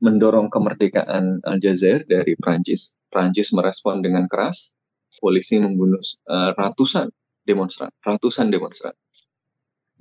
[0.03, 2.99] mendorong kemerdekaan Aljazair dari Prancis.
[3.07, 4.75] Prancis merespon dengan keras.
[5.15, 7.07] Polisi membunuh uh, ratusan
[7.47, 8.91] demonstran, ratusan demonstran.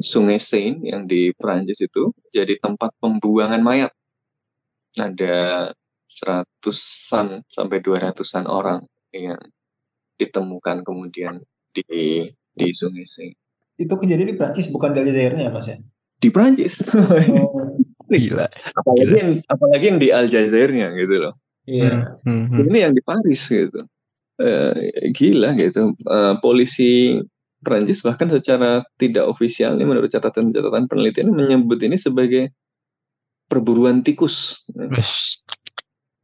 [0.02, 3.92] Sungai Seine yang di Prancis itu jadi tempat pembuangan mayat.
[4.98, 5.70] Ada
[6.08, 8.82] seratusan sampai dua ratusan orang
[9.14, 9.38] yang
[10.22, 11.42] ditemukan kemudian
[11.74, 13.36] di di Sungai Seine.
[13.80, 15.76] Itu kejadian di Prancis bukan di Aljazairnya ya Mas ya?
[16.20, 16.82] Di Prancis.
[18.12, 18.18] Oh.
[18.18, 18.44] Gila.
[18.76, 19.16] Apalagi Gila.
[19.16, 21.34] yang apalagi yang di Aljazairnya gitu loh.
[21.64, 21.88] Iya.
[21.88, 22.28] Yeah.
[22.28, 22.68] Hmm.
[22.68, 23.88] Ini yang di Paris gitu.
[24.36, 24.74] Uh,
[25.16, 25.96] gila gitu.
[26.04, 27.22] Uh, polisi
[27.62, 32.50] Prancis bahkan secara tidak ofisial ini menurut catatan-catatan penelitian menyebut ini sebagai
[33.46, 34.66] perburuan tikus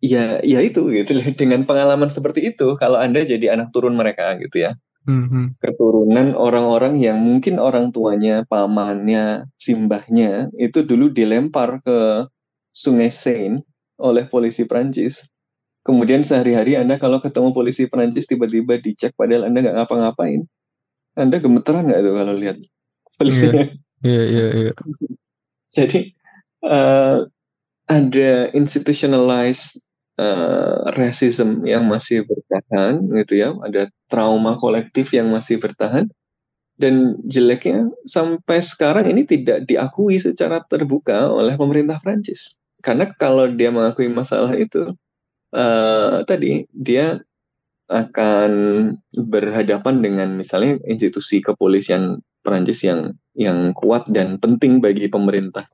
[0.03, 1.19] ya ya itu gitu.
[1.41, 4.73] Dengan pengalaman seperti itu kalau anda jadi anak turun mereka gitu ya.
[5.09, 5.57] Mm-hmm.
[5.65, 12.29] keturunan orang-orang yang mungkin orang tuanya pamannya simbahnya itu dulu dilempar ke
[12.77, 13.65] sungai Seine
[13.97, 15.25] oleh polisi Prancis
[15.81, 20.45] kemudian sehari-hari anda kalau ketemu polisi Prancis tiba-tiba dicek padahal anda nggak ngapa-ngapain.
[21.17, 22.57] Anda gemeteran nggak tuh kalau lihat?
[23.17, 23.65] Polisinya
[24.05, 24.23] iya.
[24.29, 24.73] iya iya
[25.77, 26.01] jadi
[26.63, 27.27] uh,
[27.89, 29.81] ada institutionalized
[30.19, 33.55] uh, racism yang masih bertahan gitu ya.
[33.65, 36.11] Ada trauma kolektif yang masih bertahan.
[36.79, 42.55] Dan jeleknya sampai sekarang ini tidak diakui secara terbuka oleh pemerintah Prancis.
[42.79, 44.95] Karena kalau dia mengakui masalah itu
[45.51, 47.19] uh, tadi dia
[47.91, 48.53] akan
[49.27, 55.67] berhadapan dengan misalnya institusi kepolisian Prancis yang yang kuat dan penting bagi pemerintah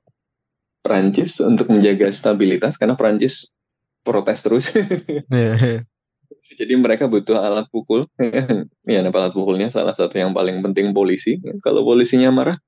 [0.80, 2.80] Prancis untuk menjaga stabilitas.
[2.80, 3.52] Karena Prancis
[4.04, 4.70] protes terus.
[5.32, 5.82] yeah, yeah.
[6.54, 8.06] Jadi mereka butuh alat pukul.
[8.86, 11.40] ya, alat pukulnya salah satu yang paling penting polisi.
[11.64, 12.60] Kalau polisinya marah,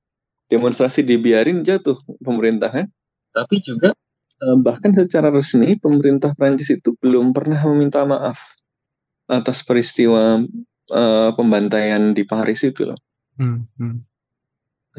[0.51, 2.89] demonstrasi dibiarin jatuh pemerintahan.
[3.31, 3.93] Tapi juga
[4.41, 8.57] eh, bahkan secara resmi pemerintah Prancis itu belum pernah meminta maaf
[9.27, 10.39] atas peristiwa
[10.91, 12.99] uh, pembantaian di Paris itu loh.
[13.35, 13.97] Hmm, hmm.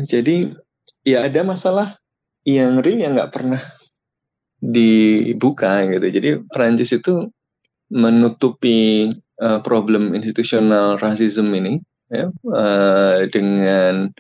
[0.05, 0.53] Jadi
[1.03, 1.97] ya ada masalah
[2.45, 3.61] yang real yang nggak pernah
[4.59, 6.07] dibuka gitu.
[6.11, 7.31] Jadi Prancis itu
[7.89, 9.09] menutupi
[9.41, 14.13] uh, problem institusional rasisme ini ya, uh, dengan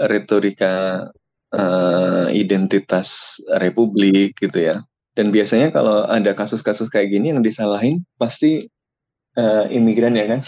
[0.00, 1.06] retorika
[1.54, 4.76] uh, identitas republik gitu ya.
[5.14, 8.66] Dan biasanya kalau ada kasus-kasus kayak gini yang disalahin pasti
[9.38, 10.42] uh, imigran ya kan.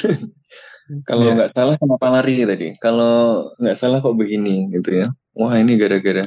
[1.09, 1.35] kalau iya.
[1.35, 1.59] nggak yeah.
[1.59, 2.69] salah kenapa lari tadi?
[2.79, 5.09] Kalau nggak salah kok begini gitu ya.
[5.39, 6.27] Wah ini gara-gara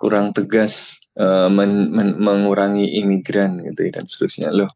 [0.00, 4.70] kurang tegas uh, men, men, mengurangi imigran gitu ya, dan seterusnya loh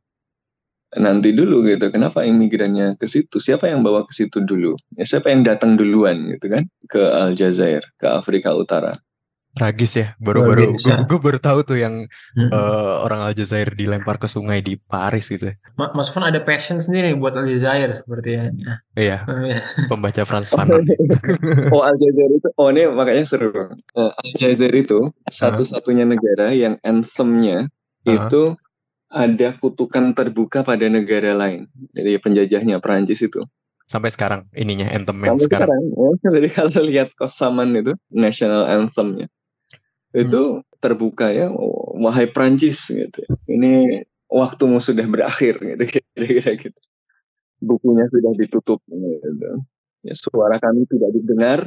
[0.96, 1.92] nanti dulu gitu.
[1.92, 3.37] Kenapa imigrannya ke situ?
[3.37, 4.72] Siapa yang bawa ke situ dulu?
[4.96, 8.96] Ya, siapa yang datang duluan gitu kan ke Aljazair, ke Afrika Utara?
[9.50, 12.48] Tragis ya, baru-baru gue gue baru tahu tuh yang Mm-mm.
[12.48, 15.50] eh, orang Aljazair dilempar ke sungai di Paris gitu.
[15.50, 15.54] ya.
[15.74, 18.52] Ma- Mas Fon ada passion sendiri buat Aljazair sepertinya.
[18.94, 19.58] Iya, Iya.
[19.88, 20.84] pembaca Frans Fanon.
[21.68, 23.50] oh Aljazair itu, oh ini makanya seru.
[23.74, 27.66] Eh, Aljazair itu satu-satunya negara yang anthemnya
[28.04, 28.28] Hah?
[28.28, 28.54] itu
[29.08, 31.66] ada kutukan terbuka pada negara lain.
[31.92, 33.40] Jadi penjajahnya Perancis itu.
[33.88, 35.68] Sampai sekarang ininya anthem yang Sampai sekarang.
[35.72, 35.84] sekarang,
[36.20, 39.26] ya, jadi kalau lihat Kosaman itu national anthemnya
[40.14, 41.50] itu terbuka ya,
[41.98, 43.20] wahai Prancis gitu.
[43.50, 46.80] Ini waktumu sudah berakhir gitu kira-kira gitu.
[47.58, 49.50] Bukunya sudah ditutup gitu.
[50.06, 51.60] Ya, suara kami tidak didengar,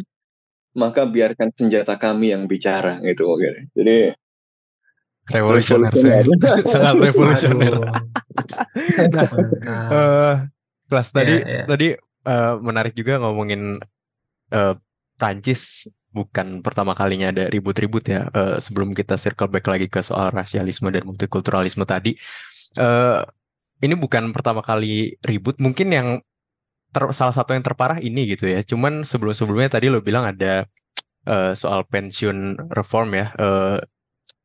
[0.72, 3.76] maka biarkan senjata kami yang bicara gitu oke.
[3.76, 4.16] Jadi
[5.32, 5.94] Revolusioner.
[6.72, 7.76] Sangat revolusioner.
[9.62, 10.36] Nah, eh
[10.90, 11.66] kelas tadi Iya, iya.
[11.70, 11.88] tadi
[12.26, 13.78] eh, menarik juga ngomongin
[14.50, 14.74] eh,
[15.16, 18.28] Prancis bukan pertama kalinya ada ribut-ribut ya.
[18.32, 22.16] Eh, sebelum kita circle back lagi ke soal rasialisme dan multikulturalisme tadi,
[22.78, 23.20] eh,
[23.82, 25.58] ini bukan pertama kali ribut.
[25.58, 26.08] Mungkin yang
[26.92, 28.62] ter- salah satu yang terparah ini gitu ya.
[28.62, 30.68] Cuman sebelum-sebelumnya tadi lo bilang ada
[31.28, 33.78] eh, soal pensiun reform ya, eh,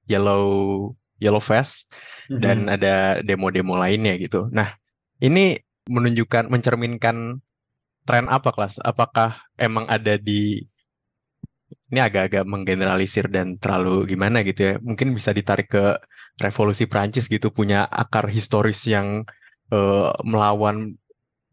[0.07, 0.45] yellow
[1.19, 1.93] yellow vest
[2.29, 4.53] dan ada demo-demo lainnya gitu.
[4.53, 4.77] Nah,
[5.23, 5.57] ini
[5.89, 7.41] menunjukkan mencerminkan
[8.05, 8.79] tren apa kelas?
[8.83, 10.63] Apakah emang ada di
[11.91, 14.75] ini agak-agak menggeneralisir dan terlalu gimana gitu ya?
[14.83, 15.99] Mungkin bisa ditarik ke
[16.41, 19.25] revolusi Prancis gitu punya akar historis yang
[19.73, 20.99] eh, melawan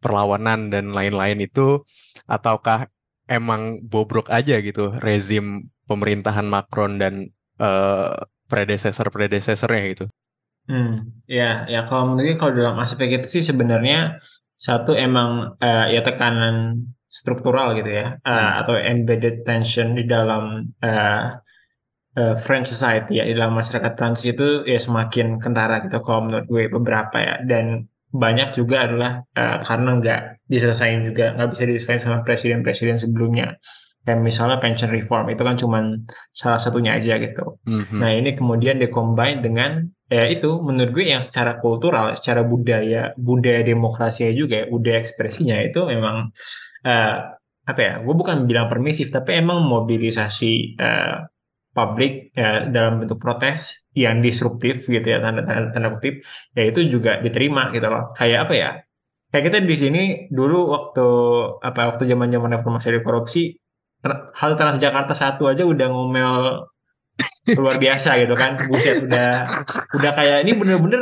[0.03, 1.81] perlawanan dan lain-lain itu
[2.27, 2.91] ataukah
[3.31, 8.13] emang bobrok aja gitu rezim pemerintahan Macron dan eh,
[8.51, 10.05] predecessor-predecessornya gitu.
[10.63, 14.19] Hmm, ya, ya kalau menurut kalau dalam aspek itu sih sebenarnya
[14.55, 18.59] satu emang eh, ya tekanan struktural gitu ya, eh, Hmm.
[18.65, 21.23] atau embedded tension di dalam eh,
[22.17, 26.45] eh, French society ya, di dalam masyarakat Prancis itu ya semakin kentara gitu kalau menurut
[26.49, 32.01] gue beberapa ya, dan banyak juga adalah eh, karena nggak diselesain juga, nggak bisa diselesain
[32.01, 33.57] sama presiden-presiden sebelumnya.
[34.03, 35.83] Kayak misalnya pension reform itu kan cuman
[36.29, 37.55] salah satunya aja gitu.
[37.63, 37.97] Mhm.
[38.03, 43.63] Nah, ini kemudian dikombin dengan ya itu menurut gue yang secara kultural, secara budaya, budaya
[43.63, 46.29] demokrasinya juga ya, budaya ekspresinya itu memang
[46.85, 47.15] eh,
[47.63, 47.93] apa ya?
[48.03, 51.15] Gue bukan bilang permisif, tapi emang mobilisasi eh,
[51.73, 56.21] publik ya, dalam bentuk protes yang disruptif gitu ya tanda tanda, tanda kutip,
[56.53, 58.13] ya itu juga diterima gitu loh.
[58.13, 58.69] Kayak apa ya?
[59.33, 61.07] Kayak kita di sini dulu waktu
[61.65, 63.43] apa waktu zaman-zaman reformasi anti korupsi
[64.35, 66.33] hal Transjakarta satu aja udah ngomel
[67.57, 69.47] luar biasa gitu kan buset udah
[69.95, 71.01] udah kayak ini bener-bener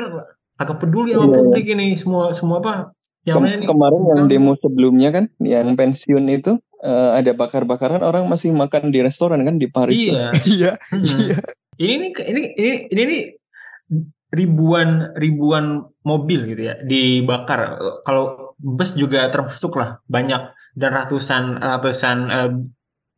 [0.59, 1.35] agak peduli sama Iya.
[1.39, 2.73] publik ini semua semua apa
[3.21, 8.01] yang Kem- lain kemarin yang Kan- demo sebelumnya kan, yang pensiun itu eh, ada bakar-bakaran
[8.01, 9.93] orang masih makan di restoran kan di Paris.
[9.93, 10.33] iya.
[10.49, 11.05] Iya, Hmm.
[11.21, 11.37] iya.
[11.77, 13.17] ini ini ini ini, ini
[14.31, 15.65] ribuan ribuan
[16.01, 17.77] mobil gitu ya dibakar.
[18.01, 20.41] Kalau bus juga termasuk lah banyak.
[20.71, 22.49] Dan ratusan ratusan eh,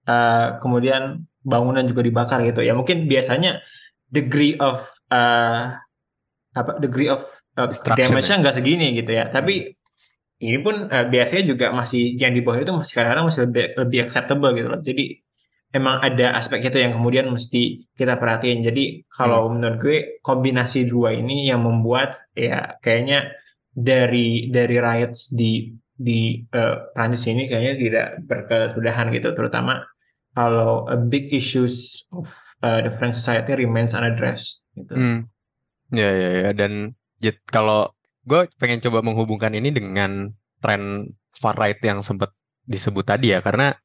[0.03, 2.73] eh, kemudian bangunan juga dibakar gitu ya.
[2.73, 3.61] Mungkin biasanya
[4.09, 5.77] degree of eh,
[6.53, 7.21] apa degree of
[7.53, 9.29] Destruction damage-nya nggak segini gitu ya.
[9.29, 9.77] Tapi
[10.43, 13.99] ini pun eh, biasanya juga masih yang di bawah itu masih kadang-kadang masih lebih lebih
[14.03, 15.05] acceptable gitu loh jadi
[15.73, 18.61] emang ada aspek itu yang kemudian mesti kita perhatiin.
[18.61, 23.33] Jadi kalau menurut gue kombinasi dua ini yang membuat ya kayaknya
[23.73, 29.81] dari dari riots di di eh, Prancis ini kayaknya tidak berkesudahan gitu, terutama
[30.33, 32.25] kalau a big issues of
[32.65, 34.93] uh, the French society remains unaddressed gitu.
[34.93, 35.19] Hmm.
[35.93, 36.49] Ya, ya, ya.
[36.57, 37.92] Dan Jit, kalau
[38.23, 40.31] gue pengen coba menghubungkan ini dengan
[40.63, 42.31] tren far right yang sempat
[42.63, 43.75] disebut tadi ya, karena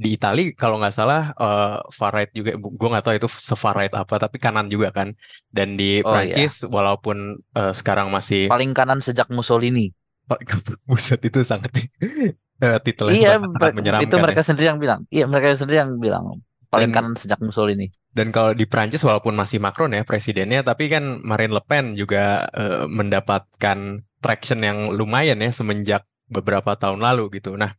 [0.00, 3.92] di Itali kalau nggak salah eh, far right juga, gue nggak tahu itu se-far right
[3.92, 5.12] apa, tapi kanan juga kan.
[5.52, 6.32] Dan di Oh, iya.
[6.32, 9.92] Prancis, walaupun eh, sekarang masih Paling kanan sejak Mussolini.
[10.88, 11.74] buset itu sangat
[12.64, 14.22] eh, titelnya Iya, sangat, sangat menyeramkan itu ya.
[14.22, 15.00] mereka sendiri yang bilang.
[15.10, 16.24] Iya, mereka sendiri yang bilang
[16.70, 17.90] paling Dan- kanan sejak Mussolini.
[18.10, 22.50] Dan kalau di Prancis walaupun masih Macron ya presidennya, tapi kan Marine Le Pen juga
[22.50, 23.78] eh, mendapatkan
[24.18, 27.54] traction yang lumayan ya semenjak beberapa tahun lalu gitu.
[27.54, 27.74] Nah,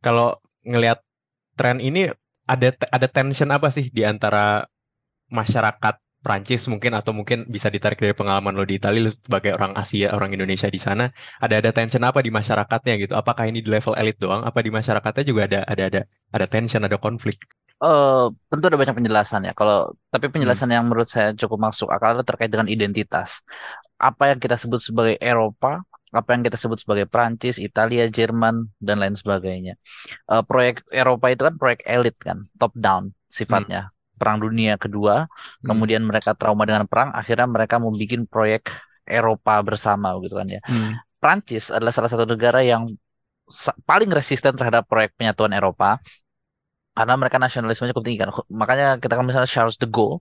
[0.00, 1.04] kalau ngelihat
[1.56, 2.08] tren ini
[2.44, 4.68] ada ada tension apa sih di antara
[5.32, 10.08] masyarakat Prancis mungkin atau mungkin bisa ditarik dari pengalaman lo di Italia sebagai orang Asia,
[10.16, 13.12] orang Indonesia di sana, ada ada tension apa di masyarakatnya gitu?
[13.12, 14.40] Apakah ini di level elit doang?
[14.40, 16.00] Apa di masyarakatnya juga ada ada ada
[16.32, 17.44] ada tension, ada konflik?
[17.84, 19.52] Eh, tentu ada banyak penjelasan ya.
[19.52, 23.44] Kalau tapi penjelasan yang menurut saya cukup masuk akal adalah terkait dengan identitas.
[24.00, 29.02] Apa yang kita sebut sebagai Eropa apa yang kita sebut sebagai Prancis, Italia, Jerman dan
[29.02, 29.74] lain sebagainya.
[30.30, 33.90] Eh, proyek Eropa itu kan proyek elit kan, top down sifatnya.
[34.14, 35.26] Perang Dunia Kedua,
[35.66, 38.70] kemudian mereka trauma dengan perang, akhirnya mereka membuat proyek
[39.02, 40.62] Eropa bersama gitu kan ya.
[40.62, 41.02] Hmm.
[41.18, 42.94] Prancis adalah salah satu negara yang
[43.82, 45.98] paling resisten terhadap proyek penyatuan Eropa
[46.96, 48.30] karena mereka nasionalismenya cukup tinggi kan.
[48.62, 50.18] Makanya kita kan misalnya Charles de Gaulle,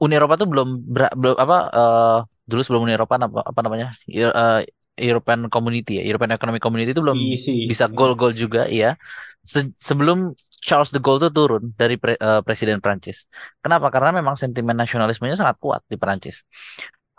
[0.00, 3.86] Uni Eropa tuh belum ber- belum apa eh, dulu sebelum Uni Eropa apa, apa namanya
[4.08, 4.60] eh,
[5.00, 7.48] European Community ya, European Economic Community itu belum EEC.
[7.70, 8.96] bisa gol-gol juga ya.
[9.44, 13.24] Se- sebelum Charles de Gaulle tuh turun dari pre- eh, presiden Prancis.
[13.64, 13.88] Kenapa?
[13.94, 16.44] Karena memang sentimen nasionalismenya sangat kuat di Prancis.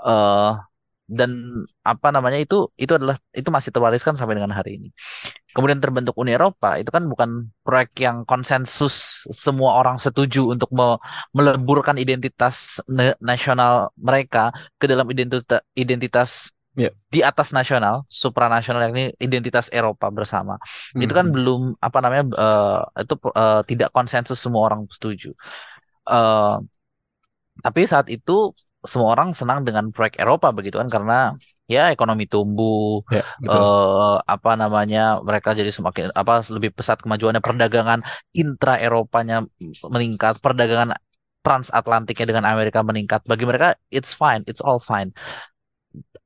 [0.02, 0.52] eh
[1.12, 1.32] dan
[1.84, 4.88] apa namanya itu itu adalah itu masih terwariskan sampai dengan hari ini.
[5.52, 11.00] Kemudian terbentuk Uni Eropa itu kan bukan proyek yang konsensus semua orang setuju untuk me-
[11.36, 12.80] meleburkan identitas
[13.20, 16.32] nasional mereka ke dalam identitas identitas
[16.72, 16.88] Ya.
[17.12, 20.56] di atas nasional, supranasional yakni identitas Eropa bersama.
[20.96, 21.34] Itu kan Mhm.
[21.36, 25.36] belum apa namanya eh, itu eh, tidak konsensus semua orang setuju.
[26.08, 26.56] Eh,
[27.62, 28.32] tapi saat itu
[28.82, 30.90] semua orang senang dengan proyek Eropa begitu kan?
[30.90, 31.14] Karena
[31.70, 33.62] ya ekonomi tumbuh Ya, betul.
[33.62, 38.00] eh apa namanya mereka jadi semakin apa lebih pesat kemajuannya perdagangan
[38.34, 39.36] intra Eropanya
[39.94, 40.90] meningkat perdagangan
[41.46, 43.22] transatlantiknya dengan Amerika meningkat.
[43.30, 45.10] Bagi mereka it's fine it's all fine.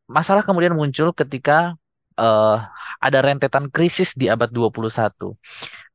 [0.05, 1.73] Masalah kemudian muncul ketika
[2.17, 2.55] eh,
[3.01, 5.33] ada rentetan krisis di abad 21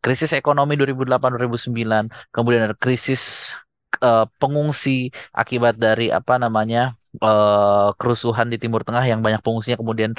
[0.00, 3.52] krisis ekonomi 2008-2009 kemudian ada krisis
[4.06, 4.90] eh, pengungsi
[5.40, 6.80] akibat dari apa namanya
[7.24, 10.12] eh, kerusuhan di Timur Tengah yang banyak pengungsinya kemudian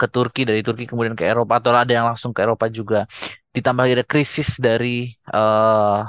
[0.00, 2.98] ke Turki dari Turki kemudian ke Eropa atau ada yang langsung ke Eropa juga.
[3.54, 6.00] Ditambah lagi ada krisis dari eh,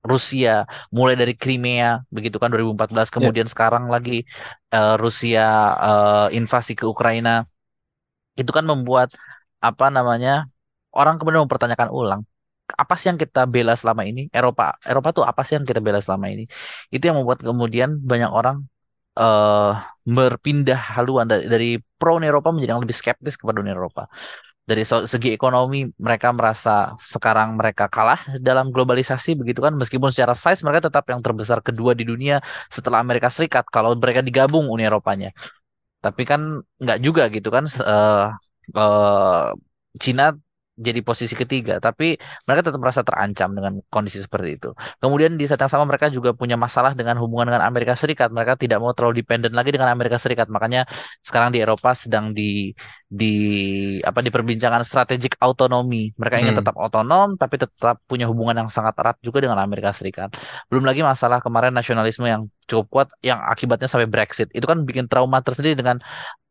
[0.00, 0.64] Rusia
[0.96, 4.24] mulai dari Crimea begitu kan 2014 kemudian sekarang lagi
[4.74, 5.44] eh, Rusia
[5.86, 7.44] eh, invasi ke Ukraina.
[8.40, 9.08] Itu kan membuat
[9.60, 10.48] apa namanya
[10.96, 12.22] orang kemudian mempertanyakan ulang
[12.82, 14.20] apa sih yang kita bela selama ini?
[14.36, 16.42] Eropa Eropa tuh apa sih yang kita bela selama ini?
[16.94, 18.56] Itu yang membuat kemudian banyak orang
[19.20, 19.70] eh
[20.16, 24.02] berpindah haluan dari, dari pro Uni Eropa menjadi yang lebih skeptis kepada Uni Eropa.
[24.70, 29.74] Dari segi ekonomi mereka merasa sekarang mereka kalah dalam globalisasi begitu kan.
[29.74, 32.38] Meskipun secara size mereka tetap yang terbesar kedua di dunia
[32.70, 35.34] setelah Amerika Serikat kalau mereka digabung Uni Eropanya.
[36.04, 36.40] Tapi kan
[36.82, 38.24] nggak juga gitu kan Se- eh
[38.78, 39.46] eh,
[40.04, 40.24] Cina
[40.86, 42.16] jadi posisi ketiga tapi
[42.48, 44.68] mereka tetap merasa terancam dengan kondisi seperti itu.
[45.02, 48.28] Kemudian di saat yang sama mereka juga punya masalah dengan hubungan dengan Amerika Serikat.
[48.36, 50.48] Mereka tidak mau terlalu dependen lagi dengan Amerika Serikat.
[50.48, 50.80] Makanya
[51.20, 52.72] sekarang di Eropa sedang di
[53.10, 53.26] di
[54.08, 56.10] apa di perbincangan strategik autonomi.
[56.20, 56.60] Mereka ingin Hmm.
[56.60, 60.32] tetap otonom tapi tetap punya hubungan yang sangat erat juga dengan Amerika Serikat.
[60.70, 64.48] Belum lagi masalah kemarin nasionalisme yang cukup kuat yang akibatnya sampai Brexit.
[64.56, 65.98] Itu kan bikin trauma tersendiri dengan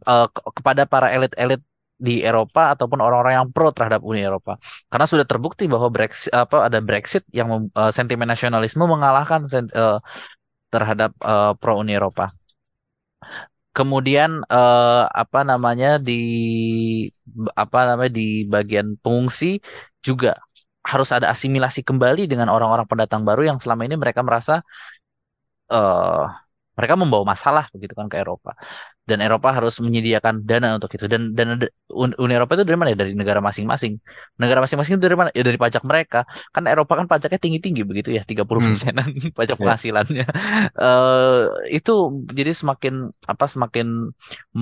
[0.05, 1.61] ke- kepada para elit-elit
[2.07, 4.51] di Eropa ataupun orang-orang yang pro terhadap Uni Eropa.
[4.91, 9.73] Karena sudah terbukti bahwa Brexit apa ada Brexit yang mem- eh, sentimen nasionalisme mengalahkan sen-
[9.75, 9.97] eh,
[10.73, 12.25] terhadap eh, pro Uni Eropa.
[13.75, 16.11] Kemudian eh, apa namanya di
[17.61, 19.45] apa namanya di bagian pengungsi
[20.07, 20.27] juga
[20.89, 24.63] harus ada asimilasi kembali dengan orang-orang pendatang baru yang selama ini mereka merasa
[25.69, 26.48] eh
[26.79, 28.55] mereka membawa masalah begitu kan ke Eropa.
[29.09, 31.05] Dan Eropa harus menyediakan dana untuk itu.
[31.11, 31.53] Dan dana
[31.91, 32.97] Un- Uni Eropa itu dari mana ya?
[33.03, 33.93] Dari negara masing-masing.
[34.39, 35.29] Negara masing-masing itu dari mana?
[35.37, 36.19] Ya dari pajak mereka.
[36.55, 38.69] Kan Eropa kan pajaknya tinggi-tinggi begitu ya 30 Hmm.
[38.71, 39.61] persenan pajak Ya.
[39.61, 40.25] penghasilannya.
[40.79, 41.41] Eh
[41.77, 41.91] itu
[42.37, 42.93] jadi semakin
[43.31, 43.87] apa semakin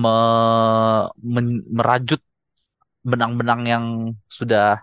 [0.02, 2.20] me- men- merajut
[3.10, 3.84] benang-benang yang
[4.28, 4.82] sudah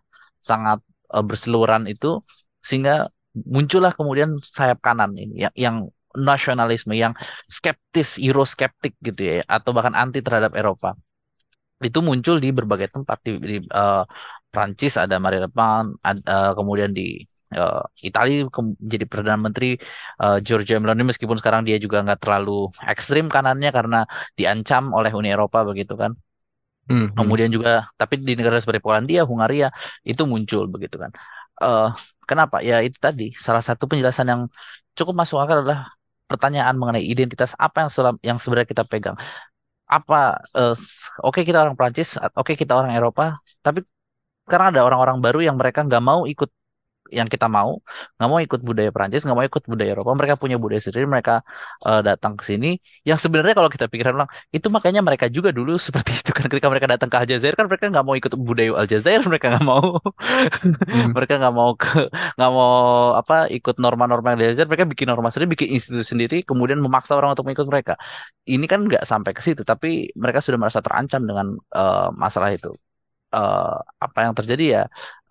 [0.50, 0.80] sangat
[1.13, 2.08] eh, berseluruhan itu
[2.67, 5.76] sehingga muncullah kemudian sayap kanan ini yang, yang
[6.17, 7.13] nasionalisme yang
[7.47, 10.95] skeptis euroskeptik gitu ya atau bahkan anti terhadap Eropa
[11.88, 14.04] itu muncul di berbagai tempat di, di eh,
[14.51, 17.01] Prancis ada Marine Le Pen ad- eh, kemudian di
[17.56, 18.47] eh, Italia
[18.91, 19.67] jadi perdana menteri
[20.23, 22.51] eh, Giorgia Meloni meskipun sekarang dia juga nggak terlalu
[22.91, 23.97] ekstrim kanannya karena
[24.39, 26.13] diancam oleh Uni Eropa begitu kan
[26.89, 27.15] Hmm, hmm.
[27.17, 29.67] Kemudian juga, tapi di negara seperti Polandia, Hungaria
[30.10, 31.12] itu muncul begitu kan.
[31.63, 31.86] Eh,
[32.30, 32.56] kenapa?
[32.69, 34.41] Ya itu tadi salah satu penjelasan yang
[34.97, 35.79] cukup masuk akal adalah
[36.32, 39.17] pertanyaan mengenai identitas apa yang selam, yang sebenarnya kita pegang.
[39.96, 40.15] Apa?
[40.82, 42.10] s- Oke kita orang Prancis,
[42.40, 43.23] oke kita orang Eropa,
[43.65, 43.80] tapi
[44.52, 46.50] karena ada orang-orang baru yang mereka nggak mau ikut
[47.13, 47.81] yang kita mau
[48.17, 51.45] nggak mau ikut budaya Prancis nggak mau ikut budaya Eropa mereka punya budaya sendiri mereka
[51.85, 52.81] uh, datang ke sini.
[53.06, 56.67] Yang sebenarnya kalau kita pikirkan ulang itu makanya mereka juga dulu seperti itu kan ketika
[56.71, 59.85] mereka datang ke Aljazair kan mereka nggak mau ikut budaya Aljazair mereka nggak mau.
[60.01, 61.10] Hmm.
[61.15, 62.73] mereka nggak mau ke nggak mau
[63.21, 67.45] apa ikut norma-norma diajar mereka bikin norma sendiri bikin institusi sendiri kemudian memaksa orang untuk
[67.47, 67.93] mengikut mereka.
[68.45, 72.73] Ini kan nggak sampai ke situ tapi mereka sudah merasa terancam dengan uh, masalah itu
[73.36, 74.83] uh, apa yang terjadi ya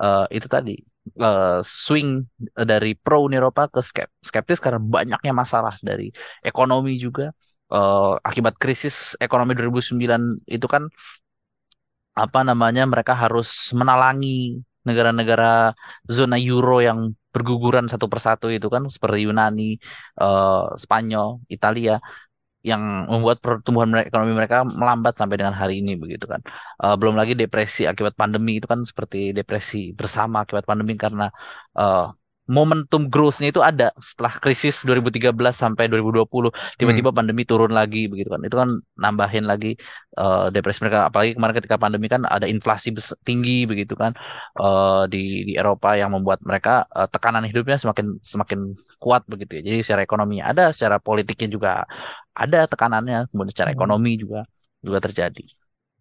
[0.05, 0.77] uh, itu tadi
[1.21, 2.09] uh, swing
[2.55, 3.81] dari pro Uni Eropa ke
[4.29, 6.13] skeptis karena banyaknya masalah dari
[6.45, 7.33] ekonomi juga.
[7.75, 10.85] Uh, akibat krisis ekonomi 2009 itu kan
[12.15, 15.75] apa namanya mereka harus menalangi negara-negara
[16.07, 19.81] zona euro yang berguguran satu persatu itu kan seperti Yunani,
[20.23, 21.99] uh, Spanyol, Italia
[22.71, 26.41] yang membuat pertumbuhan mereka, ekonomi mereka melambat sampai dengan hari ini begitu kan.
[26.83, 31.25] Uh, belum lagi depresi akibat pandemi itu kan seperti depresi bersama akibat pandemi karena
[31.77, 32.09] uh,
[32.45, 37.17] momentum growth-nya itu ada setelah krisis 2013 sampai 2020 tiba-tiba hmm.
[37.17, 38.69] pandemi turun lagi begitu kan itu kan
[39.01, 39.81] nambahin lagi
[40.21, 42.93] uh, depresi mereka apalagi kemarin ketika pandemi kan ada inflasi
[43.25, 44.13] tinggi begitu kan
[44.61, 49.73] uh, di di Eropa yang membuat mereka uh, tekanan hidupnya semakin semakin kuat begitu ya
[49.73, 51.89] jadi secara ekonomi ada secara politiknya juga
[52.37, 53.79] ada tekanannya kemudian secara hmm.
[53.81, 54.45] ekonomi juga
[54.85, 55.45] juga terjadi.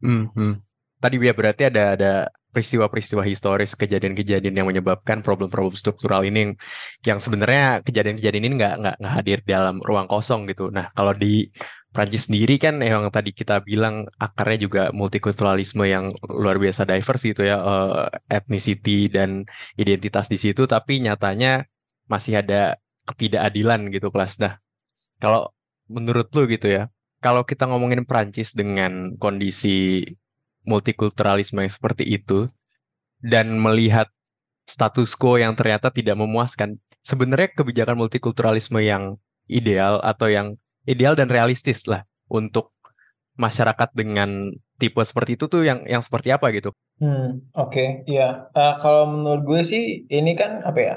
[0.04, 0.54] Hmm, hmm.
[1.00, 2.12] Tadi ya berarti ada ada
[2.54, 6.54] peristiwa-peristiwa historis, kejadian-kejadian yang menyebabkan problem-problem struktural ini
[7.02, 10.70] yang sebenarnya kejadian-kejadian ini nggak nggak hadir dalam ruang kosong gitu.
[10.70, 11.50] Nah kalau di
[11.94, 17.46] Prancis sendiri kan yang tadi kita bilang akarnya juga multikulturalisme yang luar biasa diverse gitu
[17.46, 19.46] ya, uh, ethnicity dan
[19.78, 21.66] identitas di situ, tapi nyatanya
[22.10, 22.78] masih ada
[23.10, 24.38] ketidakadilan gitu kelas.
[24.42, 24.58] Nah
[25.22, 25.50] kalau
[25.90, 26.90] menurut lu gitu ya,
[27.22, 30.04] kalau kita ngomongin Prancis dengan kondisi
[30.64, 32.48] multikulturalisme yang seperti itu
[33.24, 34.12] dan melihat
[34.68, 36.80] status quo yang ternyata tidak memuaskan.
[37.04, 39.20] Sebenarnya kebijakan multikulturalisme yang
[39.52, 40.56] ideal atau yang
[40.88, 42.72] ideal dan realistis lah untuk
[43.36, 46.72] masyarakat dengan tipe seperti itu tuh yang yang seperti apa gitu?
[47.02, 47.88] Hmm, oke, okay.
[48.08, 48.48] ya.
[48.54, 50.96] Uh, kalau menurut gue sih ini kan apa ya?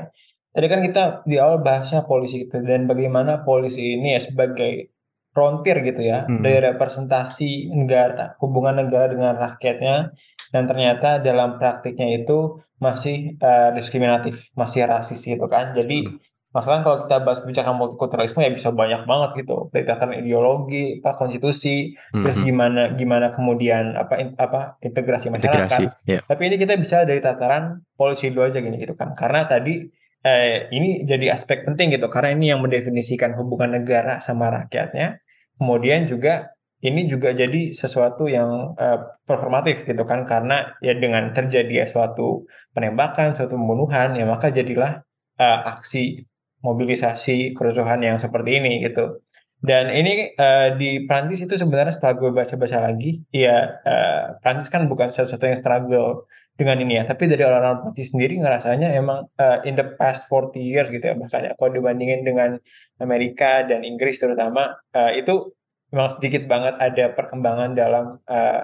[0.57, 4.96] Tadi kan kita di awal bahasnya polisi gitu dan bagaimana polisi ini ya sebagai
[5.37, 6.41] frontier gitu ya hmm.
[6.41, 10.17] dari representasi negara hubungan negara dengan rakyatnya
[10.49, 16.17] dan ternyata dalam praktiknya itu masih uh, diskriminatif masih rasis gitu kan jadi hmm.
[16.57, 21.93] masalah kalau kita bahas kebijakan multikulturalisme ya bisa banyak banget gitu tataran ideologi apa konstitusi
[21.93, 22.25] hmm.
[22.25, 26.25] terus gimana gimana kemudian apa in, apa integrasi masyarakat integrasi, yeah.
[26.25, 29.85] tapi ini kita bisa dari tataran polisi dulu aja gini gitu kan karena tadi
[30.25, 35.21] eh, ini jadi aspek penting gitu karena ini yang mendefinisikan hubungan negara sama rakyatnya
[35.57, 41.89] kemudian juga ini juga jadi sesuatu yang uh, performatif gitu kan karena ya dengan terjadi
[41.89, 42.45] suatu
[42.77, 45.01] penembakan, suatu pembunuhan ya maka jadilah
[45.41, 46.29] uh, aksi
[46.61, 49.25] mobilisasi kerusuhan yang seperti ini gitu.
[49.57, 54.85] Dan ini uh, di Prancis itu sebenarnya setelah gue baca-baca lagi, ya uh, Prancis kan
[54.85, 59.61] bukan sesuatu yang struggle dengan ini ya, tapi dari orang-orang Prancis sendiri ngerasanya emang uh,
[59.69, 62.57] in the past 40 years gitu ya, bahkan ya kalau dibandingin dengan
[62.97, 65.53] Amerika dan Inggris terutama, uh, itu
[65.93, 68.63] memang sedikit banget ada perkembangan dalam uh,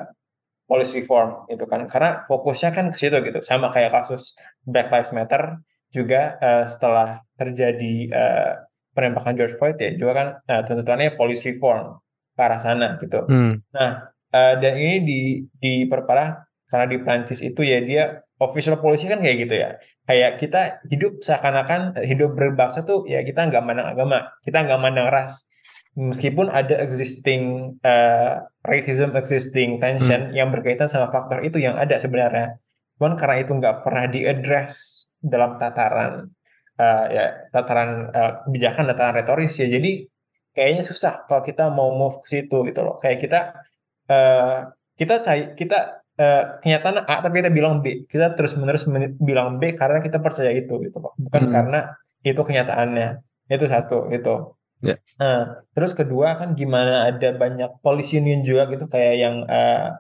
[0.65, 4.33] policy reform itu kan, karena fokusnya kan ke situ gitu, sama kayak kasus
[4.65, 5.61] Black Lives Matter
[5.93, 8.53] juga uh, setelah terjadi uh,
[8.97, 12.01] penembakan George Floyd ya juga kan nah, tuntutannya police reform
[12.33, 13.29] ke arah sana gitu.
[13.29, 13.61] Hmm.
[13.77, 15.21] Nah uh, dan ini di
[15.61, 19.77] diperparah karena di Prancis itu ya dia official policy kan kayak gitu ya.
[20.09, 25.13] Kayak kita hidup seakan-akan hidup berbangsa tuh ya kita nggak mandang agama, kita nggak mandang
[25.13, 25.53] ras.
[25.93, 30.35] Meskipun ada existing uh, racism, existing tension hmm.
[30.35, 32.57] yang berkaitan sama faktor itu yang ada sebenarnya.
[32.97, 34.73] Cuman karena itu nggak pernah diaddress
[35.21, 36.33] dalam tataran
[36.81, 40.09] uh, ya tataran uh, kebijakan tataran retoris ya jadi
[40.53, 43.41] kayaknya susah kalau kita mau move ke situ gitu loh kayak kita
[44.09, 48.87] uh, kita saya kita uh, kenyataan A tapi kita bilang B kita terus menerus
[49.19, 51.53] bilang B karena kita percaya itu gitu loh bukan hmm.
[51.53, 51.79] karena
[52.23, 53.09] itu kenyataannya
[53.51, 54.55] itu satu gitu
[54.87, 54.99] yeah.
[55.19, 59.99] nah, terus kedua kan gimana ada banyak polisi union juga gitu kayak yang uh,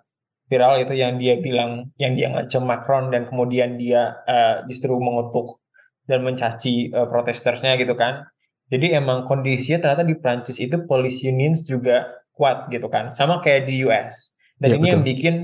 [0.52, 5.64] viral itu yang dia bilang yang dia ngancam Macron dan kemudian dia uh, justru mengutuk
[6.04, 8.28] dan mencaci uh, protestersnya gitu kan.
[8.68, 13.68] Jadi emang kondisinya ternyata di Prancis itu police unions juga kuat gitu kan, sama kayak
[13.68, 14.36] di US.
[14.60, 14.92] Dan ya, ini betul.
[14.92, 15.34] yang bikin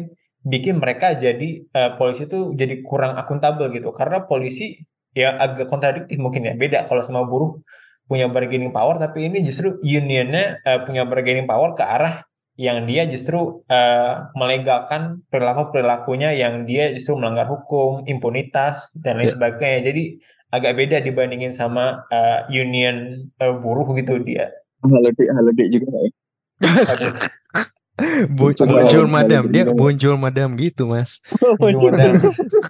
[0.49, 4.81] bikin mereka jadi uh, polisi itu jadi kurang akuntabel gitu, karena polisi
[5.13, 7.61] ya agak kontradiktif mungkin ya, beda kalau sama buruh
[8.09, 12.25] punya bargaining power, tapi ini justru unionnya uh, punya bargaining power ke arah
[12.59, 19.31] yang dia justru uh, melegalkan perilaku perilakunya yang dia justru melanggar hukum, impunitas dan lain
[19.31, 19.35] yeah.
[19.39, 19.81] sebagainya.
[19.93, 20.03] Jadi
[20.51, 24.51] agak beda dibandingin sama uh, union uh, buruh gitu dia.
[24.83, 26.11] Halo Dik, halo Dik juga ya?
[28.31, 31.19] Bo- kalau madam dia bonjol madam gitu mas.
[31.59, 32.15] Kemudian,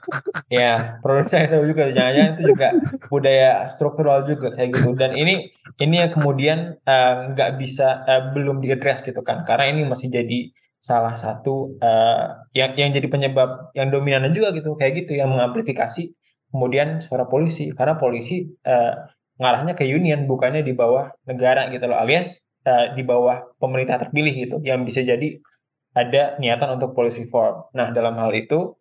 [0.49, 1.93] ya produsen itu juga.
[1.93, 2.69] Jangan-jangan itu juga
[3.13, 4.97] budaya struktural juga kayak gitu.
[4.97, 9.45] Dan ini ini yang kemudian eh, nggak bisa eh, belum diadres gitu kan.
[9.45, 10.49] Karena ini masih jadi
[10.81, 12.25] salah satu eh,
[12.57, 14.81] yang yang jadi penyebab yang dominan juga gitu.
[14.81, 16.09] Kayak gitu yang mengamplifikasi
[16.49, 17.69] kemudian suara polisi.
[17.77, 18.95] Karena polisi eh,
[19.39, 24.35] ngarahnya ke union bukannya di bawah negara gitu loh alias eh, di bawah pemerintah terpilih
[24.37, 25.41] gitu yang bisa jadi
[25.97, 27.73] ada niatan untuk policy reform.
[27.73, 28.77] Nah dalam hal itu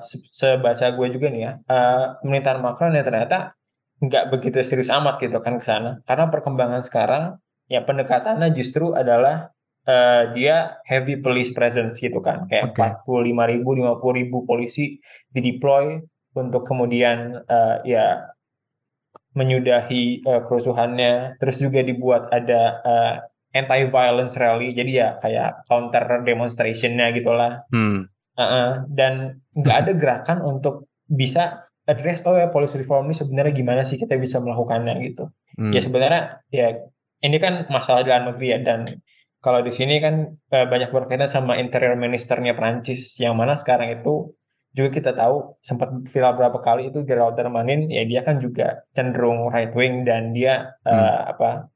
[0.00, 3.52] se- sebaca gue juga nih ya eh, pemerintahan Macron yang ternyata
[4.00, 7.38] nggak begitu serius amat gitu kan ke sana karena perkembangan sekarang
[7.68, 9.52] ya pendekatannya justru adalah
[9.84, 12.80] eh, dia heavy police presence gitu kan kayak Oke.
[13.04, 14.98] 45 ribu 50 ribu polisi
[15.30, 16.00] dideploy
[16.34, 18.33] untuk kemudian eh, ya
[19.34, 21.36] menyudahi eh, kerusuhannya.
[21.38, 23.14] Terus juga dibuat ada eh,
[23.54, 24.74] anti-violence rally.
[24.74, 27.66] Jadi ya kayak counter demonstrationnya gitulah.
[27.70, 28.10] Hmm.
[28.34, 33.82] Heeh, dan nggak ada gerakan untuk bisa address oh ya policy reform ini sebenarnya gimana
[33.86, 34.94] sih kita bisa melakukannya?
[35.04, 35.30] gitu.
[35.54, 35.70] Hmm.
[35.70, 36.74] ya sebenarnya ya
[37.22, 38.58] ini kan masalah dalam negeri ya.
[38.58, 38.90] Dan
[39.38, 44.34] kalau di sini kan eh, banyak berkaitan sama interior ministernya Prancis yang mana sekarang itu
[44.74, 49.46] juga kita tahu sempat viral berapa kali itu Gerald Darmanin ya dia kan juga cenderung
[49.54, 51.70] right wing dan dia eh, apa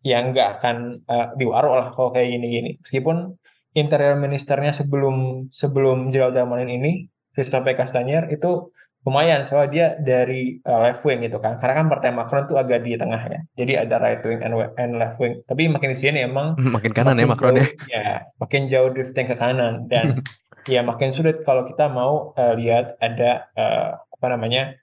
[0.00, 2.80] yang nggak akan eh, diwaro lah kalau kayak gini-gini.
[2.80, 3.36] Meskipun
[3.76, 8.72] interior ministernya sebelum sebelum Gerald Darmanin ini Christophe Castaner itu
[9.06, 9.44] lumayan.
[9.44, 11.60] Soalnya dia dari uh, left wing gitu kan.
[11.60, 13.40] Karena kan partai Macron tuh agak di tengah ya.
[13.54, 15.44] Jadi ada right wing and, and left wing.
[15.44, 17.62] Tapi makin di sini emang makin kanan ya makin Macron ya.
[17.62, 18.08] jauh, ya
[18.40, 19.86] makin jauh drifting ke kanan.
[19.86, 20.24] Dan
[20.68, 24.76] ya makin sulit kalau kita mau uh, lihat ada uh, apa namanya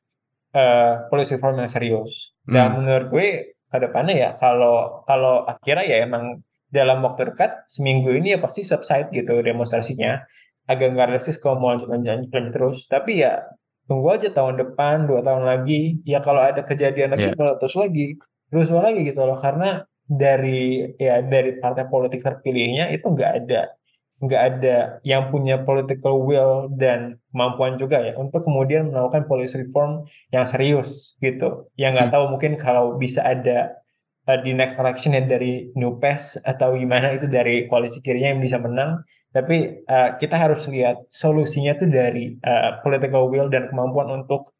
[0.52, 2.34] uh, policy reform yang serius.
[2.42, 2.76] Dan Hmm.
[2.82, 3.28] menurut gue
[3.70, 8.66] ke depannya ya kalau kalau akhirnya ya emang dalam waktu dekat seminggu ini ya pasti
[8.66, 10.26] subside gitu demonstrasinya.
[10.66, 12.78] Agak nggak realistis kalau mau lanjut lanjut lanjut terus.
[12.90, 13.46] Tapi ya
[13.86, 16.02] tunggu aja tahun depan dua tahun lagi.
[16.02, 18.18] Ya kalau ada kejadian lagi kalau terus lagi
[18.50, 19.38] terus lagi gitu loh.
[19.38, 23.74] Karena dari ya dari partai politik terpilihnya itu nggak ada
[24.26, 30.06] nggak ada yang punya political will dan kemampuan juga ya untuk kemudian melakukan policy reform
[30.34, 31.70] yang serius gitu.
[31.78, 32.16] Yang nggak Hmm.
[32.18, 33.78] tahu mungkin kalau bisa ada
[34.28, 38.42] uh, di next election ya dari New PES atau gimana itu dari koalisi kirinya yang
[38.44, 39.06] bisa menang.
[39.36, 44.56] Tapi uh, kita harus lihat solusinya tuh dari uh, political will dan kemampuan untuk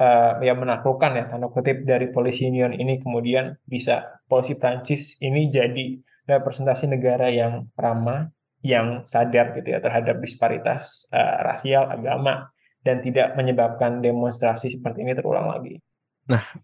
[0.00, 5.52] uh, ya menaklukkan ya tanda kutip dari polisi union ini kemudian bisa polisi Prancis ini
[5.52, 8.30] jadi representasi negara yang ramah
[8.60, 12.52] yang sadar gitu ya terhadap disparitas uh, rasial agama
[12.84, 15.80] dan tidak menyebabkan demonstrasi seperti ini terulang lagi.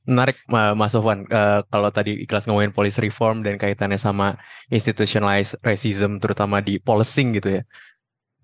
[0.06, 1.26] menarik Ma- Mas Sofwan.
[1.26, 4.38] Eh, kalau tadi ikhlas ngomongin police reform dan kaitannya sama
[4.70, 7.62] institutionalized racism terutama di policing gitu ya.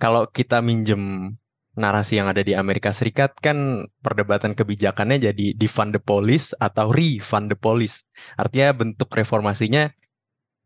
[0.03, 1.31] Kalau kita minjem
[1.73, 7.55] narasi yang ada di Amerika Serikat kan perdebatan kebijakannya jadi defund the police atau refund
[7.55, 8.05] the police.
[8.37, 9.89] Artinya bentuk reformasinya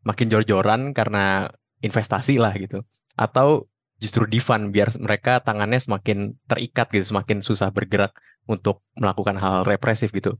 [0.03, 2.81] makin jor-joran karena investasi lah gitu
[3.17, 3.65] atau
[3.97, 8.13] justru defund biar mereka tangannya semakin terikat gitu semakin susah bergerak
[8.45, 10.37] untuk melakukan hal represif gitu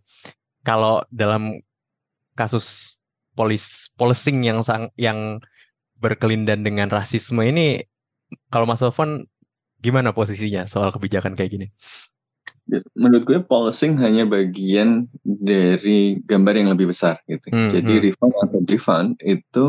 [0.61, 1.61] kalau dalam
[2.38, 2.97] kasus
[3.33, 5.41] polis policing yang sang yang
[5.97, 7.85] berkelindan dengan rasisme ini
[8.53, 9.25] kalau Mas Sofwan
[9.81, 11.67] gimana posisinya soal kebijakan kayak gini?
[12.67, 17.47] Ya, Menurut gue policing hanya bagian dari gambar yang lebih besar gitu.
[17.47, 18.03] Hmm, Jadi hmm.
[18.03, 19.65] refund atau defund itu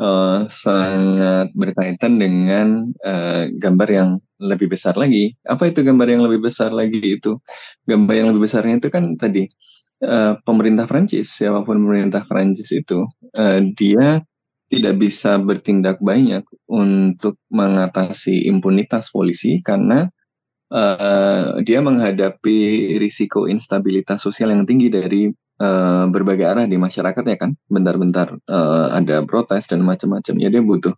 [0.00, 4.10] eh, sangat berkaitan dengan eh, gambar yang
[4.42, 5.34] lebih besar lagi.
[5.46, 7.38] Apa itu gambar yang lebih besar lagi itu?
[7.86, 9.46] Gambar yang lebih besarnya itu kan tadi
[10.02, 13.06] eh, pemerintah Prancis, siapa pun pemerintah Prancis itu,
[13.38, 14.20] eh, dia
[14.72, 20.08] tidak bisa bertindak banyak untuk mengatasi impunitas polisi karena
[20.72, 22.58] eh, dia menghadapi
[22.98, 25.28] risiko instabilitas sosial yang tinggi dari
[25.60, 27.52] eh, berbagai arah di masyarakat ya kan.
[27.68, 30.34] Bentar-bentar eh, ada protes dan macam-macam.
[30.40, 30.94] Ya dia butuh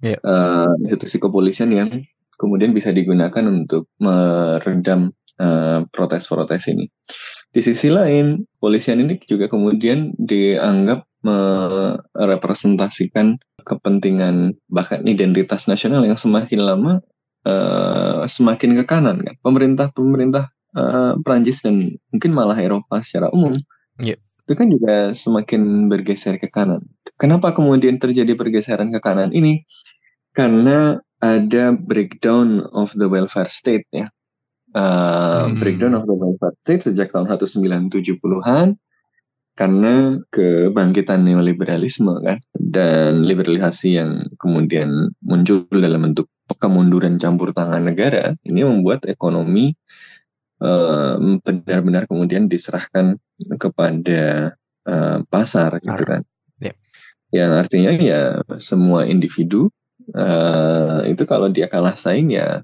[0.00, 0.16] Iya.
[0.16, 1.92] eh, institusi kepolisian yang
[2.40, 6.88] kemudian bisa digunakan untuk meredam eh, protes-protes ini.
[7.50, 16.64] Di sisi lain, polisian ini juga kemudian dianggap merepresentasikan kepentingan bahkan identitas nasional yang semakin
[16.64, 17.04] lama
[17.44, 19.36] eh, semakin ke kanan kan.
[19.44, 20.48] Pemerintah-pemerintah
[20.80, 23.52] eh, Prancis dan mungkin malah Eropa secara umum
[24.00, 24.16] Iya.
[24.48, 26.82] itu kan juga semakin bergeser ke kanan.
[27.14, 29.62] Kenapa kemudian terjadi pergeseran ke kanan ini?
[30.34, 34.10] Karena ada breakdown of the welfare state ya.
[34.74, 35.58] uh, Hmm.
[35.58, 38.78] breakdown of the welfare state sejak tahun 1970-an
[39.58, 48.34] karena kebangkitan neoliberalisme kan dan liberalisasi yang kemudian muncul dalam bentuk kemunduran campur tangan negara
[48.46, 49.74] ini membuat ekonomi
[51.40, 53.16] benar-benar kemudian diserahkan
[53.56, 54.52] kepada
[54.84, 56.22] eh, pasar gitu kan.
[56.60, 56.76] Yep.
[57.32, 58.22] yang artinya ya
[58.60, 59.72] semua individu
[60.12, 62.60] eh, itu kalau dia kalah saing ya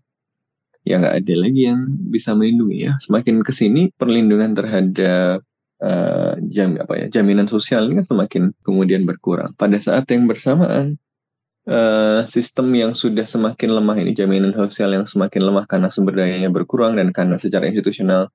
[0.86, 1.80] ya nggak ada lagi yang
[2.12, 2.92] bisa melindungi ya.
[3.02, 5.42] Semakin ke sini perlindungan terhadap
[5.82, 9.56] eh, jam apa ya jaminan sosial ini kan semakin kemudian berkurang.
[9.58, 11.00] Pada saat yang bersamaan
[11.66, 16.50] eh, sistem yang sudah semakin lemah ini jaminan sosial yang semakin lemah karena sumber dayanya
[16.50, 18.30] berkurang dan karena secara institusional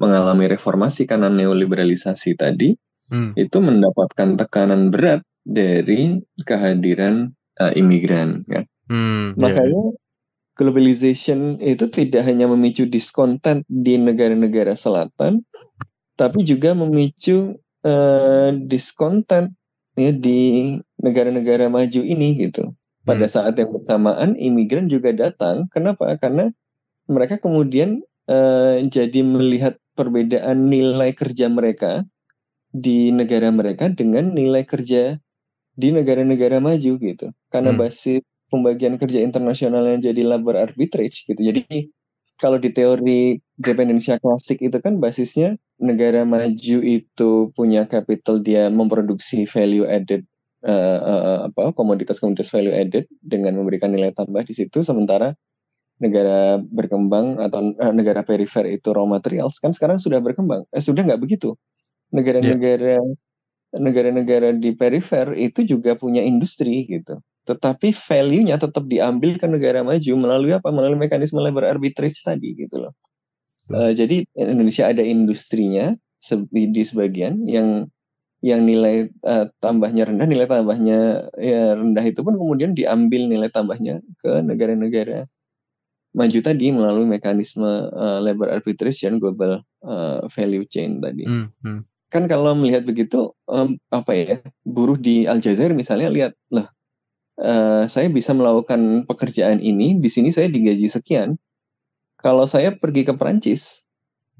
[0.00, 2.74] mengalami reformasi karena neoliberalisasi tadi
[3.10, 3.34] Hmm.
[3.34, 9.54] itu mendapatkan tekanan berat dari kehadiran eh, imigran kan Hmm, iya.
[9.54, 9.82] Makanya
[10.58, 15.46] globalization itu tidak hanya memicu discontent di negara-negara selatan,
[16.18, 17.54] tapi juga memicu
[17.86, 19.54] eh, discontent
[20.00, 20.40] ya di
[21.04, 22.72] negara-negara maju ini gitu.
[23.08, 23.32] Pada Hmm.
[23.34, 25.68] saat yang bersamaan imigran juga datang.
[25.74, 26.16] Kenapa?
[26.22, 26.48] Karena
[27.10, 32.06] mereka kemudian eh, jadi melihat perbedaan nilai kerja mereka
[32.72, 35.18] di negara mereka dengan nilai kerja
[35.76, 37.26] di negara-negara maju gitu.
[37.52, 37.80] Karena Hmm.
[37.80, 38.22] basis
[38.52, 41.40] pembagian kerja internasional yang jadi labor arbitrage gitu.
[41.40, 41.90] Jadi
[42.42, 49.48] kalau di teori dependensia klasik itu kan basisnya negara maju itu punya capital dia memproduksi
[49.48, 50.22] value added
[50.62, 54.84] eh, eh, apa komoditas-komoditas value added dengan memberikan nilai tambah di situ.
[54.84, 55.32] Sementara
[56.00, 60.68] negara berkembang atau eh, negara perifer itu raw materials kan sekarang sudah berkembang.
[60.76, 61.56] Eh, sudah nggak begitu.
[62.12, 63.00] Negara-negara
[63.70, 67.16] negara-negara di perifer itu juga punya industri gitu.
[67.48, 70.68] Tetapi value-nya tetap diambil ke negara maju melalui apa?
[70.68, 72.92] Melalui mekanisme labor arbitrage tadi gitu loh
[73.70, 77.86] Eh, jadi Indonesia ada industrinya se- di sebagian yang
[78.42, 84.00] yang nilai eh, tambahnya rendah nilai tambahnya ya rendah itu pun kemudian diambil nilai tambahnya
[84.18, 85.28] ke negara-negara
[86.10, 91.80] maju tadi melalui mekanisme eh, labor arbitrage dan global eh, value chain tadi Hmm, hmm.
[92.10, 96.66] kan kalau melihat begitu em, apa ya buruh di Aljazair misalnya lihat lah
[97.38, 101.38] eh, saya bisa melakukan pekerjaan ini di sini saya digaji sekian
[102.20, 103.84] kalau saya pergi ke Perancis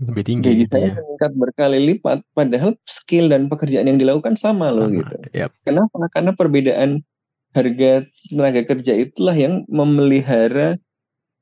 [0.01, 0.95] Lebih tinggi gaji gitu saya ya.
[0.97, 4.97] meningkat berkali lipat padahal skill dan pekerjaan yang dilakukan sama loh Sama.
[5.05, 5.51] gitu Yap.
[5.65, 6.91] kenapa karena perbedaan
[7.51, 10.79] harga tenaga kerja itulah yang memelihara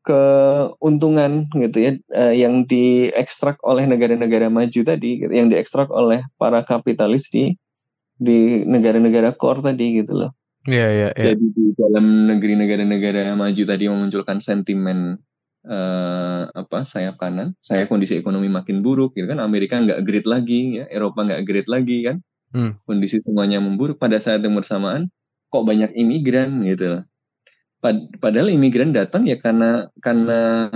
[0.08, 6.64] keuntungan gitu ya eh, yang diekstrak oleh negara-negara maju tadi gitu, yang diekstrak oleh para
[6.64, 7.52] kapitalis di
[8.16, 10.32] di negara-negara core tadi gitu loh.
[10.66, 11.32] Iya, iya, iya.
[11.32, 15.20] Jadi di dalam negeri negara-negara maju tadi memunculkan sentimen
[15.66, 20.82] eh, apa sayap kanan, saya kondisi ekonomi makin buruk gitu kan, Amerika nggak great lagi
[20.82, 22.18] ya, Eropa nggak great lagi kan,
[22.54, 22.80] Hmm.
[22.88, 25.12] kondisi semuanya memburuk pada saat yang bersamaan
[25.52, 27.04] kok banyak imigran gitu.
[27.82, 30.70] Pad- Padahal imigran datang ya karena karena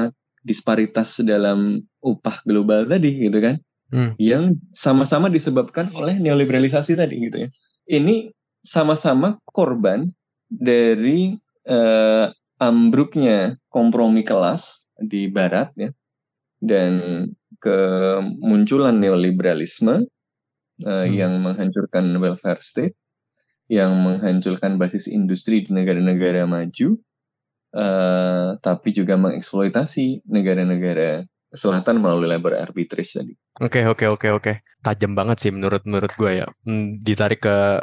[0.46, 3.56] disparitas dalam upah global tadi gitu kan,
[3.92, 4.12] Hmm.
[4.18, 7.48] yang sama-sama disebabkan oleh neoliberalisasi tadi gitu ya.
[7.90, 8.32] Ini
[8.70, 10.08] sama-sama korban
[10.48, 12.26] dari eh,
[12.58, 15.90] ambruknya kompromi kelas di Barat ya,
[16.60, 17.26] dan
[17.58, 20.04] kemunculan neoliberalisme
[20.82, 21.14] eh, Hmm.
[21.14, 22.94] yang menghancurkan welfare state,
[23.70, 26.98] yang menghancurkan basis industri di negara-negara maju,
[27.72, 33.34] eh, tapi juga mengeksploitasi negara-negara selatan melalui labor arbitrage tadi.
[33.60, 34.52] Oke, oke, oke, oke.
[34.82, 36.48] Tajam banget sih menurut menurut gue ya.
[36.64, 37.78] Hmm, ditarik ke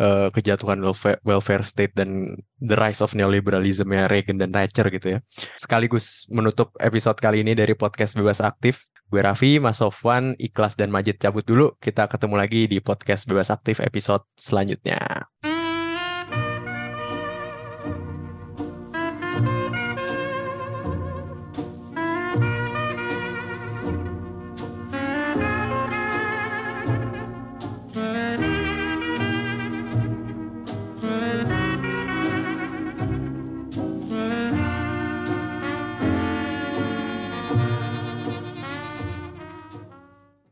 [0.00, 5.06] eh, kejatuhan welfare, welfare state dan the rise of neoliberalism ya Reagan dan Thatcher gitu
[5.16, 5.18] ya.
[5.60, 8.88] Sekaligus menutup episode kali ini dari podcast Bebas Aktif.
[9.10, 11.74] Gue Raffi, Mas Sofwan, Ikhlas dan Majid cabut dulu.
[11.82, 15.26] Kita ketemu lagi di podcast Bebas Aktif episode selanjutnya.